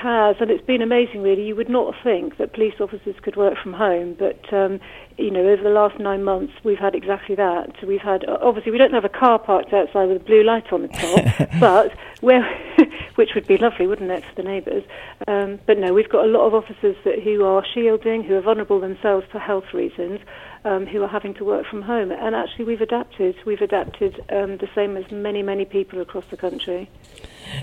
Has, 0.00 0.36
and 0.40 0.50
it's 0.50 0.64
been 0.64 0.80
amazing. 0.80 1.22
Really, 1.22 1.44
you 1.44 1.54
would 1.54 1.68
not 1.68 1.94
think 2.02 2.38
that 2.38 2.54
police 2.54 2.74
officers 2.80 3.14
could 3.22 3.36
work 3.36 3.58
from 3.62 3.74
home, 3.74 4.16
but 4.18 4.50
um, 4.52 4.80
you 5.18 5.30
know, 5.30 5.46
over 5.46 5.62
the 5.62 5.68
last 5.68 6.00
nine 6.00 6.24
months, 6.24 6.54
we've 6.64 6.78
had 6.78 6.94
exactly 6.94 7.34
that. 7.34 7.74
We've 7.86 8.00
had 8.00 8.24
obviously 8.26 8.72
we 8.72 8.78
don't 8.78 8.94
have 8.94 9.04
a 9.04 9.10
car 9.10 9.38
parked 9.38 9.74
outside 9.74 10.06
with 10.06 10.22
a 10.22 10.24
blue 10.24 10.42
light 10.42 10.72
on 10.72 10.82
the 10.82 10.88
top, 10.88 11.50
but 11.60 11.92
where, 12.22 12.42
which 13.16 13.30
would 13.34 13.46
be 13.46 13.58
lovely, 13.58 13.86
wouldn't 13.86 14.10
it, 14.10 14.24
for 14.24 14.42
the 14.42 14.48
neighbours? 14.48 14.84
Um, 15.28 15.60
but 15.66 15.78
no, 15.78 15.92
we've 15.92 16.08
got 16.08 16.24
a 16.24 16.28
lot 16.28 16.46
of 16.46 16.54
officers 16.54 16.96
that 17.04 17.22
who 17.22 17.44
are 17.44 17.64
shielding, 17.74 18.24
who 18.24 18.36
are 18.36 18.40
vulnerable 18.40 18.80
themselves 18.80 19.26
for 19.30 19.38
health 19.38 19.74
reasons, 19.74 20.20
um, 20.64 20.86
who 20.86 21.02
are 21.02 21.08
having 21.08 21.34
to 21.34 21.44
work 21.44 21.66
from 21.66 21.82
home. 21.82 22.10
And 22.10 22.34
actually, 22.34 22.64
we've 22.66 22.80
adapted. 22.80 23.36
We've 23.44 23.60
adapted 23.60 24.20
um, 24.30 24.58
the 24.58 24.68
same 24.74 24.96
as 24.96 25.10
many, 25.10 25.42
many 25.42 25.64
people 25.64 26.00
across 26.00 26.24
the 26.30 26.36
country. 26.36 26.90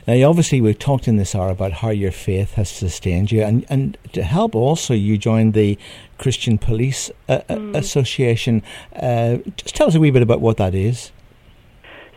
Now, 0.08 0.30
obviously, 0.30 0.62
we've 0.62 0.80
talked 0.80 1.08
in 1.08 1.18
this 1.18 1.36
hour 1.36 1.50
about 1.50 1.74
how 1.74 1.90
your 1.90 2.12
faith 2.12 2.54
has 2.54 2.70
sustained 2.70 3.32
you, 3.32 3.44
and, 3.44 3.66
and 3.70 3.98
to 4.14 4.24
help 4.24 4.56
also, 4.56 4.94
you 4.94 5.18
joined 5.18 5.54
the 5.54 5.78
Christian 6.18 6.58
Police 6.58 7.12
uh, 7.30 7.42
uh, 7.50 7.56
Association. 7.74 8.64
Uh, 8.96 9.38
just 9.56 9.76
tell 9.76 9.88
us 9.88 9.96
a 9.96 10.00
wee 10.00 10.12
bit 10.12 10.22
about 10.22 10.42
what 10.42 10.58
that 10.58 10.74
is. 10.74 11.12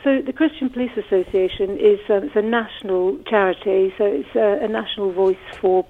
So 0.02 0.22
the 0.22 0.32
Christian 0.32 0.70
Police 0.70 0.92
Association 0.96 1.78
is 1.78 2.00
um, 2.08 2.24
it's 2.24 2.36
a 2.36 2.40
national 2.40 3.18
charity. 3.28 3.92
So 3.98 4.04
it's 4.04 4.34
a, 4.34 4.64
a 4.64 4.68
national 4.68 5.12
voice 5.12 5.36
for 5.60 5.84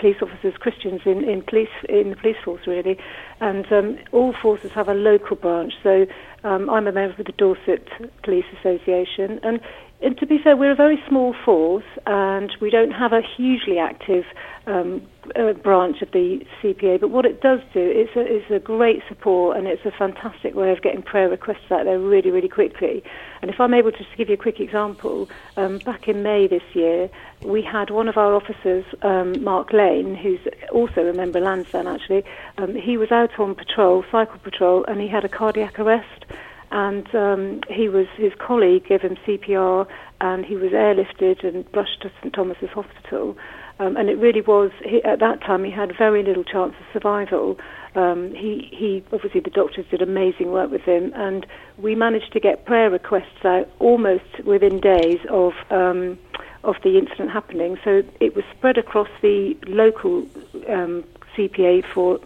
police 0.00 0.16
officers, 0.22 0.54
Christians 0.58 1.00
in, 1.04 1.24
in 1.28 1.42
police 1.42 1.68
in 1.88 2.10
the 2.10 2.16
police 2.16 2.36
force 2.44 2.66
really, 2.66 2.98
and 3.40 3.70
um, 3.72 3.98
all 4.12 4.34
forces 4.40 4.70
have 4.72 4.88
a 4.88 4.94
local 4.94 5.36
branch. 5.36 5.74
So 5.82 6.06
um, 6.44 6.70
I'm 6.70 6.86
a 6.86 6.92
member 6.92 7.14
of 7.18 7.26
the 7.26 7.32
Dorset 7.32 7.88
Police 8.22 8.44
Association, 8.58 9.40
and, 9.42 9.60
and 10.00 10.16
to 10.18 10.26
be 10.26 10.38
fair, 10.42 10.56
we're 10.56 10.72
a 10.72 10.76
very 10.76 11.02
small 11.08 11.34
force, 11.44 11.84
and 12.06 12.50
we 12.60 12.70
don't 12.70 12.92
have 12.92 13.12
a 13.12 13.20
hugely 13.36 13.78
active 13.78 14.24
um, 14.66 15.02
uh, 15.36 15.52
branch 15.54 16.02
of 16.02 16.10
the 16.12 16.40
CPA. 16.62 17.00
But 17.00 17.10
what 17.10 17.24
it 17.24 17.40
does 17.40 17.60
do 17.72 17.80
is 17.80 18.08
a, 18.16 18.20
is 18.20 18.50
a 18.50 18.58
great 18.58 19.02
support, 19.08 19.56
and 19.56 19.66
it's 19.66 19.84
a 19.84 19.90
fantastic 19.90 20.54
way 20.54 20.70
of 20.70 20.82
getting 20.82 21.02
prayer 21.02 21.28
requests 21.28 21.70
out 21.70 21.84
there 21.84 21.98
really, 21.98 22.30
really 22.30 22.48
quickly. 22.48 23.02
And 23.42 23.50
if 23.50 23.60
I'm 23.60 23.74
able 23.74 23.92
to 23.92 23.98
just 23.98 24.16
give 24.16 24.28
you 24.28 24.34
a 24.34 24.38
quick 24.38 24.60
example, 24.60 25.28
um, 25.56 25.78
back 25.78 26.08
in 26.08 26.22
May 26.22 26.46
this 26.46 26.62
year, 26.74 27.08
we 27.44 27.62
had 27.62 27.90
one 27.90 28.08
of 28.08 28.16
our 28.16 28.34
officers, 28.34 28.84
um, 29.02 29.42
Mark 29.42 29.72
Lane, 29.72 30.14
who's 30.14 30.40
also 30.72 31.06
a 31.06 31.12
member 31.12 31.38
of 31.38 31.44
Lansdowne 31.44 31.86
actually, 31.86 32.24
um, 32.58 32.74
he 32.74 32.96
was 32.96 33.12
out 33.12 33.38
on 33.38 33.54
patrol, 33.54 34.04
cycle 34.10 34.38
patrol, 34.38 34.84
and 34.86 35.00
he 35.00 35.08
had 35.08 35.24
a 35.24 35.28
cardiac 35.28 35.78
arrest. 35.78 36.24
And 36.70 37.12
um, 37.14 37.60
he 37.70 37.88
was 37.88 38.06
his 38.16 38.32
colleague 38.38 38.86
gave 38.86 39.00
him 39.00 39.16
CPR, 39.26 39.86
and 40.20 40.44
he 40.44 40.56
was 40.56 40.72
airlifted 40.72 41.42
and 41.46 41.64
rushed 41.72 42.02
to 42.02 42.10
St 42.20 42.34
Thomas's 42.34 42.68
Hospital. 42.70 43.36
Um, 43.80 43.96
and 43.96 44.10
it 44.10 44.18
really 44.18 44.40
was, 44.40 44.70
he, 44.84 45.02
at 45.04 45.20
that 45.20 45.40
time, 45.40 45.64
he 45.64 45.70
had 45.70 45.96
very 45.96 46.22
little 46.22 46.44
chance 46.44 46.74
of 46.80 46.86
survival. 46.92 47.58
Um, 47.94 48.34
he, 48.34 48.68
he, 48.72 49.04
obviously, 49.12 49.40
the 49.40 49.50
doctors 49.50 49.86
did 49.90 50.02
amazing 50.02 50.50
work 50.50 50.70
with 50.70 50.82
him, 50.82 51.12
and 51.14 51.46
we 51.76 51.94
managed 51.94 52.32
to 52.32 52.40
get 52.40 52.64
prayer 52.64 52.90
requests 52.90 53.44
out 53.44 53.68
almost 53.78 54.44
within 54.44 54.80
days 54.80 55.20
of, 55.30 55.52
um, 55.70 56.18
of 56.64 56.76
the 56.82 56.98
incident 56.98 57.30
happening. 57.30 57.78
So 57.84 58.02
it 58.20 58.34
was 58.34 58.44
spread 58.56 58.78
across 58.78 59.08
the 59.22 59.56
local 59.66 60.26
um, 60.68 61.04
CPA 61.36 61.84
for 61.84 62.18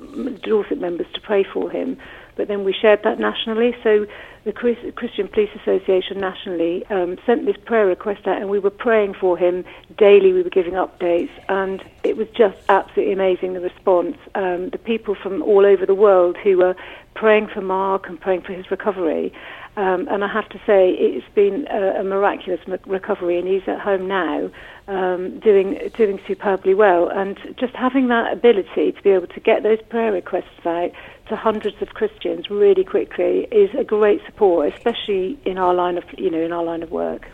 Dorset 0.43 0.81
members 0.81 1.07
to 1.13 1.21
pray 1.21 1.45
for 1.45 1.71
him 1.71 1.99
but 2.37 2.49
then 2.49 2.65
we 2.65 2.73
shared 2.73 3.03
that 3.05 3.19
nationally. 3.19 3.77
So 3.83 4.07
the 4.45 4.53
Christian 4.53 5.29
Police 5.29 5.51
Association 5.61 6.19
nationally 6.19 6.85
um, 6.87 7.17
sent 7.25 7.47
this 7.47 7.57
prayer 7.65 7.87
request 7.87 8.27
out, 8.27 8.41
and 8.41 8.51
we 8.51 8.59
were 8.59 8.71
praying 8.71 9.15
for 9.15 9.39
him 9.39 9.65
daily. 9.97 10.33
We 10.33 10.43
were 10.43 10.51
giving 10.51 10.73
updates, 10.73 11.31
and 11.49 11.83
it 12.03 12.17
was 12.17 12.27
just 12.37 12.59
absolutely 12.69 13.13
amazing 13.13 13.53
the 13.53 13.61
response. 13.61 14.17
Um, 14.35 14.71
the 14.71 14.79
people 14.79 15.15
from 15.15 15.43
all 15.43 15.65
over 15.65 15.87
the 15.87 15.95
world 15.95 16.37
who 16.37 16.59
were 16.59 16.75
praying 17.15 17.49
for 17.49 17.61
Mark 17.61 18.09
and 18.09 18.21
praying 18.21 18.43
for 18.43 18.53
his 18.53 18.71
recovery. 18.71 19.33
Um, 19.77 20.07
and 20.11 20.23
I 20.23 20.29
have 20.29 20.49
to 20.51 20.59
say, 20.67 20.91
it's 20.91 21.27
been 21.35 21.67
a, 21.71 22.01
a 22.01 22.05
miraculous 22.05 22.61
recovery, 22.87 23.39
and 23.39 23.49
he's 23.49 23.67
at 23.67 23.81
home 23.81 24.07
now, 24.07 24.51
um, 24.89 25.39
doing 25.41 25.79
doing 25.97 26.21
superbly 26.27 26.75
well. 26.75 27.09
And 27.09 27.39
just 27.57 27.75
having 27.75 28.09
that 28.09 28.33
ability 28.33 28.93
to 28.93 29.03
be 29.03 29.11
able 29.11 29.29
to 29.29 29.41
get 29.41 29.63
those 29.63 29.81
prayer 29.89 30.13
requests 30.13 30.67
out 30.67 30.91
to 31.29 31.37
hundreds 31.37 31.81
of 31.81 31.89
Christians 31.91 32.51
really 32.51 32.85
quickly 32.85 33.47
is 33.51 33.71
a 33.79 33.85
great 33.85 34.21
support, 34.27 34.73
especially 34.75 35.39
in 35.45 35.59
our 35.59 35.75
line 35.75 35.99
of 35.99 36.05
you 36.17 36.31
know 36.31 36.41
in 36.41 36.53
our 36.53 36.65
line 36.65 36.83
of 36.83 36.91
work. 36.91 37.29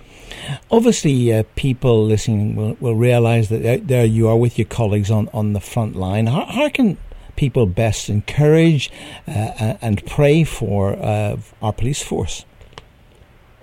Obviously, 0.71 1.33
uh, 1.33 1.43
people 1.57 2.05
listening 2.05 2.55
will, 2.55 2.77
will 2.81 2.95
realise 2.95 3.49
that 3.49 3.89
there 3.89 4.05
you 4.05 4.29
are 4.29 4.37
with 4.37 4.59
your 4.59 4.67
colleagues 4.67 5.11
on, 5.11 5.29
on 5.33 5.53
the 5.53 5.61
front 5.61 5.97
line. 5.97 6.27
How, 6.27 6.45
how 6.45 6.69
can 6.69 6.99
people 7.37 7.67
best 7.67 8.11
encourage 8.11 8.91
uh, 9.27 9.75
and 9.81 10.05
pray 10.07 10.45
for 10.45 10.95
uh, 10.95 11.37
our 11.63 11.73
police 11.73 12.03
force? 12.03 12.45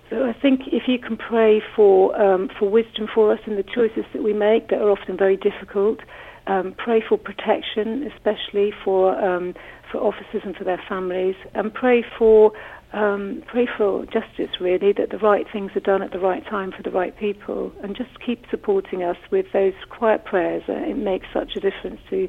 So 0.10 0.24
I 0.24 0.34
think 0.40 0.62
if 0.68 0.84
you 0.88 1.00
can 1.00 1.18
pray 1.18 1.62
for 1.76 2.16
um, 2.20 2.50
for 2.60 2.70
wisdom 2.70 3.08
for 3.14 3.34
us 3.34 3.40
in 3.48 3.56
the 3.56 3.64
choices 3.64 4.06
that 4.14 4.24
we 4.24 4.34
make 4.34 4.70
that 4.70 4.80
are 4.80 4.92
often 4.92 5.18
very 5.18 5.36
difficult, 5.36 6.00
um, 6.48 6.76
pray 6.78 7.02
for 7.08 7.18
protection, 7.18 8.10
especially 8.16 8.72
for 8.84 9.18
um, 9.20 9.56
for 9.92 9.98
officers 10.00 10.44
and 10.46 10.56
for 10.56 10.64
their 10.64 10.82
families, 10.88 11.36
and 11.56 11.74
pray 11.74 12.04
for 12.20 12.52
um, 12.94 13.42
pray 13.48 13.68
for 13.78 14.06
justice. 14.06 14.62
Really, 14.62 14.94
that 14.94 15.10
the 15.10 15.18
right 15.18 15.48
things 15.52 15.72
are 15.76 15.80
done 15.80 16.04
at 16.04 16.12
the 16.12 16.20
right 16.20 16.46
time 16.46 16.72
for 16.72 16.84
the 16.84 16.92
right 16.92 17.18
people, 17.18 17.72
and 17.82 17.96
just 17.96 18.12
keep 18.24 18.46
supporting 18.52 19.02
us 19.02 19.18
with 19.32 19.48
those 19.54 19.74
quiet 19.90 20.24
prayers. 20.24 20.62
It 20.68 20.98
makes 20.98 21.26
such 21.34 21.56
a 21.56 21.60
difference 21.60 22.00
to 22.12 22.28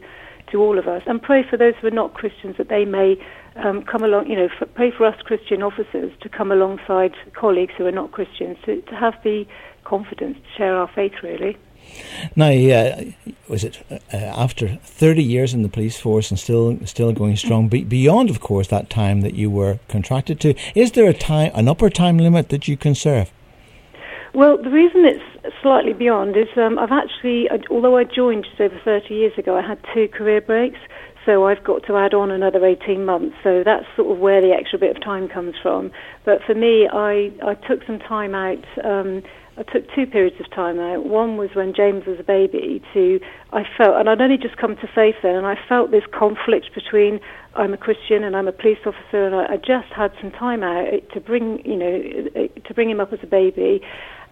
to 0.52 0.62
all 0.62 0.78
of 0.78 0.88
us, 0.88 1.02
and 1.06 1.20
pray 1.20 1.42
for 1.48 1.58
those 1.58 1.74
who 1.80 1.88
are 1.88 1.90
not 1.90 2.14
Christians 2.14 2.56
that 2.56 2.70
they 2.70 2.86
may 2.86 3.16
um, 3.56 3.82
come 3.82 4.02
along. 4.02 4.28
You 4.28 4.36
know, 4.36 4.48
for, 4.58 4.66
pray 4.66 4.90
for 4.90 5.06
us 5.06 5.20
Christian 5.22 5.62
officers 5.62 6.12
to 6.20 6.28
come 6.28 6.52
alongside 6.52 7.14
colleagues 7.34 7.74
who 7.76 7.86
are 7.86 7.92
not 7.92 8.12
Christians 8.12 8.56
to, 8.64 8.80
to 8.82 8.94
have 8.94 9.14
the 9.24 9.46
confidence 9.84 10.38
to 10.38 10.56
share 10.56 10.76
our 10.76 10.88
faith. 10.88 11.12
Really. 11.22 11.56
Now, 12.34 12.50
uh, 12.50 13.04
was 13.48 13.64
it 13.64 13.84
uh, 13.90 14.16
after 14.16 14.76
30 14.82 15.22
years 15.22 15.54
in 15.54 15.62
the 15.62 15.68
police 15.68 15.98
force 15.98 16.30
and 16.30 16.38
still 16.38 16.78
still 16.84 17.12
going 17.12 17.36
strong, 17.36 17.68
be, 17.68 17.84
beyond, 17.84 18.30
of 18.30 18.40
course, 18.40 18.68
that 18.68 18.90
time 18.90 19.20
that 19.20 19.34
you 19.34 19.50
were 19.50 19.78
contracted 19.88 20.40
to? 20.40 20.54
Is 20.74 20.92
there 20.92 21.08
a 21.08 21.14
time, 21.14 21.52
an 21.54 21.68
upper 21.68 21.90
time 21.90 22.18
limit 22.18 22.48
that 22.48 22.68
you 22.68 22.76
can 22.76 22.94
serve? 22.94 23.30
Well, 24.34 24.58
the 24.62 24.70
reason 24.70 25.04
it's 25.06 25.22
slightly 25.62 25.94
beyond 25.94 26.36
is 26.36 26.48
um, 26.56 26.78
I've 26.78 26.92
actually, 26.92 27.48
although 27.70 27.96
I 27.96 28.04
joined 28.04 28.44
just 28.44 28.60
over 28.60 28.78
30 28.84 29.14
years 29.14 29.32
ago, 29.38 29.56
I 29.56 29.66
had 29.66 29.78
two 29.94 30.08
career 30.08 30.40
breaks. 30.40 30.78
So 31.26 31.44
I've 31.44 31.62
got 31.64 31.84
to 31.88 31.96
add 31.96 32.14
on 32.14 32.30
another 32.30 32.64
18 32.64 33.04
months. 33.04 33.34
So 33.42 33.62
that's 33.64 33.84
sort 33.96 34.12
of 34.12 34.18
where 34.18 34.40
the 34.40 34.52
extra 34.52 34.78
bit 34.78 34.96
of 34.96 35.02
time 35.02 35.28
comes 35.28 35.54
from. 35.60 35.90
But 36.24 36.38
for 36.46 36.54
me, 36.54 36.88
I, 36.90 37.32
I 37.44 37.54
took 37.68 37.84
some 37.84 37.98
time 37.98 38.34
out. 38.34 38.64
Um, 38.84 39.22
I 39.58 39.62
took 39.62 39.84
two 39.94 40.06
periods 40.06 40.36
of 40.38 40.50
time 40.50 40.78
out. 40.78 41.06
One 41.06 41.36
was 41.36 41.50
when 41.54 41.72
James 41.74 42.04
was 42.06 42.18
a 42.20 42.22
baby. 42.22 42.82
To 42.94 43.18
I 43.52 43.62
felt, 43.76 43.96
and 43.96 44.08
I'd 44.08 44.20
only 44.20 44.36
just 44.36 44.56
come 44.58 44.76
to 44.76 44.88
faith 44.94 45.16
then, 45.22 45.34
and 45.34 45.46
I 45.46 45.56
felt 45.68 45.90
this 45.90 46.04
conflict 46.12 46.70
between 46.74 47.20
I'm 47.54 47.72
a 47.72 47.78
Christian 47.78 48.22
and 48.22 48.36
I'm 48.36 48.48
a 48.48 48.52
police 48.52 48.78
officer, 48.84 49.26
and 49.26 49.34
I, 49.34 49.54
I 49.54 49.56
just 49.56 49.90
had 49.96 50.12
some 50.20 50.30
time 50.30 50.62
out 50.62 50.92
to 51.14 51.20
bring, 51.20 51.64
you 51.64 51.76
know, 51.76 52.48
to 52.66 52.74
bring 52.74 52.90
him 52.90 53.00
up 53.00 53.12
as 53.14 53.20
a 53.22 53.26
baby, 53.26 53.80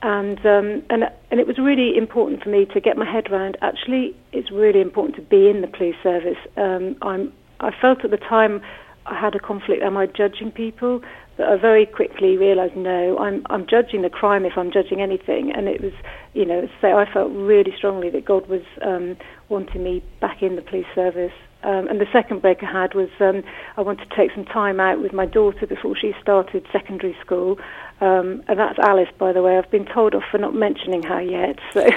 and 0.05 0.39
um, 0.45 0.83
and 0.91 1.05
and 1.31 1.41
it 1.41 1.47
was 1.47 1.57
really 1.59 1.97
important 1.97 2.43
for 2.43 2.51
me 2.51 2.67
to 2.75 2.81
get 2.81 2.99
my 2.99 3.11
head 3.11 3.33
around. 3.33 3.57
Actually, 3.63 4.15
it's 4.33 4.51
really 4.53 4.83
important 4.83 5.17
to 5.17 5.23
be 5.23 5.49
in 5.49 5.63
the 5.63 5.67
police 5.67 5.97
service. 6.03 6.37
Um, 6.59 6.97
I'm 7.01 7.33
I 7.61 7.71
felt 7.81 8.05
at 8.05 8.11
the 8.11 8.19
time 8.19 8.61
I 9.07 9.19
had 9.19 9.35
a 9.35 9.39
conflict. 9.39 9.83
Am 9.83 9.97
I 9.97 10.07
judging 10.07 10.53
people? 10.53 11.01
But 11.39 11.49
I 11.49 11.57
very 11.57 11.87
quickly 11.87 12.37
realised 12.37 12.77
no, 12.77 13.17
I'm 13.19 13.47
I'm 13.49 13.67
judging 13.67 14.03
the 14.03 14.11
crime 14.11 14.45
if 14.45 14.53
I'm 14.59 14.71
judging 14.71 15.01
anything. 15.01 15.51
And 15.57 15.69
it 15.69 15.81
was, 15.81 15.95
you 16.35 16.45
know, 16.45 16.69
so 16.83 16.99
I 16.99 17.11
felt 17.11 17.33
really 17.33 17.73
strongly 17.75 18.11
that 18.11 18.27
God 18.27 18.47
was 18.47 18.63
um, 18.85 19.17
wanting 19.49 19.83
me 19.83 20.05
back 20.21 20.43
in 20.43 20.57
the 20.57 20.63
police 20.63 20.87
service. 20.95 21.33
Um, 21.65 21.89
and 21.89 21.99
the 21.99 22.07
second 22.13 22.43
break 22.43 22.59
I 22.63 22.71
had 22.71 22.95
was 22.95 23.09
um, 23.21 23.43
I 23.79 23.81
wanted 23.81 24.11
to 24.11 24.15
take 24.15 24.31
some 24.35 24.45
time 24.45 24.81
out 24.81 25.01
with 25.01 25.15
my 25.15 25.25
daughter 25.25 25.67
before 25.67 25.97
she 25.97 26.13
started 26.21 26.67
secondary 26.71 27.17
school. 27.25 27.57
Um, 28.05 28.43
and 28.49 28.59
that's 28.59 28.79
Alice, 28.79 29.09
by 29.17 29.33
the 29.33 29.43
way. 29.43 29.57
I've 29.57 29.71
been 29.71 29.87
told 29.87 30.15
off 30.15 30.25
for 30.31 30.37
not 30.37 30.55
mentioning 30.55 31.03
her 31.05 31.23
yet. 31.23 31.59
So 31.73 31.81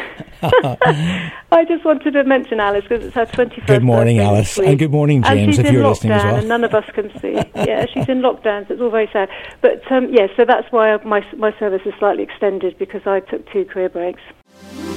I 1.51 1.65
just 1.67 1.83
wanted 1.83 2.11
to 2.11 2.23
mention 2.23 2.61
Alice 2.61 2.85
because 2.87 3.03
it's 3.03 3.15
her 3.15 3.25
21st 3.25 3.67
Good 3.67 3.83
morning, 3.83 4.19
Alice. 4.19 4.57
And 4.57 4.79
good 4.79 4.91
morning, 4.91 5.21
James, 5.21 5.59
if 5.59 5.69
you're 5.69 5.85
listening 5.85 6.13
as 6.13 6.23
well. 6.23 6.35
And 6.37 6.47
none 6.47 6.63
of 6.63 6.73
us 6.73 6.85
can 6.93 7.11
see. 7.19 7.33
yeah, 7.55 7.85
she's 7.87 8.07
in 8.07 8.21
lockdown, 8.21 8.65
so 8.67 8.75
it's 8.75 8.81
all 8.81 8.89
very 8.89 9.09
sad. 9.11 9.27
But 9.59 9.91
um, 9.91 10.07
yeah, 10.13 10.27
so 10.37 10.45
that's 10.45 10.71
why 10.71 10.95
my, 11.03 11.27
my 11.35 11.57
service 11.59 11.81
is 11.85 11.93
slightly 11.99 12.23
extended 12.23 12.77
because 12.77 13.05
I 13.05 13.19
took 13.19 13.51
two 13.51 13.65
career 13.65 13.89
breaks. 13.89 14.21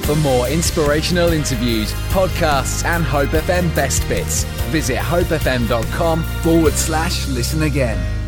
For 0.03 0.15
more 0.17 0.47
inspirational 0.49 1.33
interviews, 1.33 1.93
podcasts, 2.11 2.85
and 2.85 3.03
Hope 3.03 3.31
FM 3.31 3.75
best 3.75 4.09
bits, 4.09 4.45
visit 4.71 4.99
hopefm.com 4.99 6.23
forward 6.23 6.75
slash 6.75 7.27
listen 7.29 7.63
again. 7.63 8.20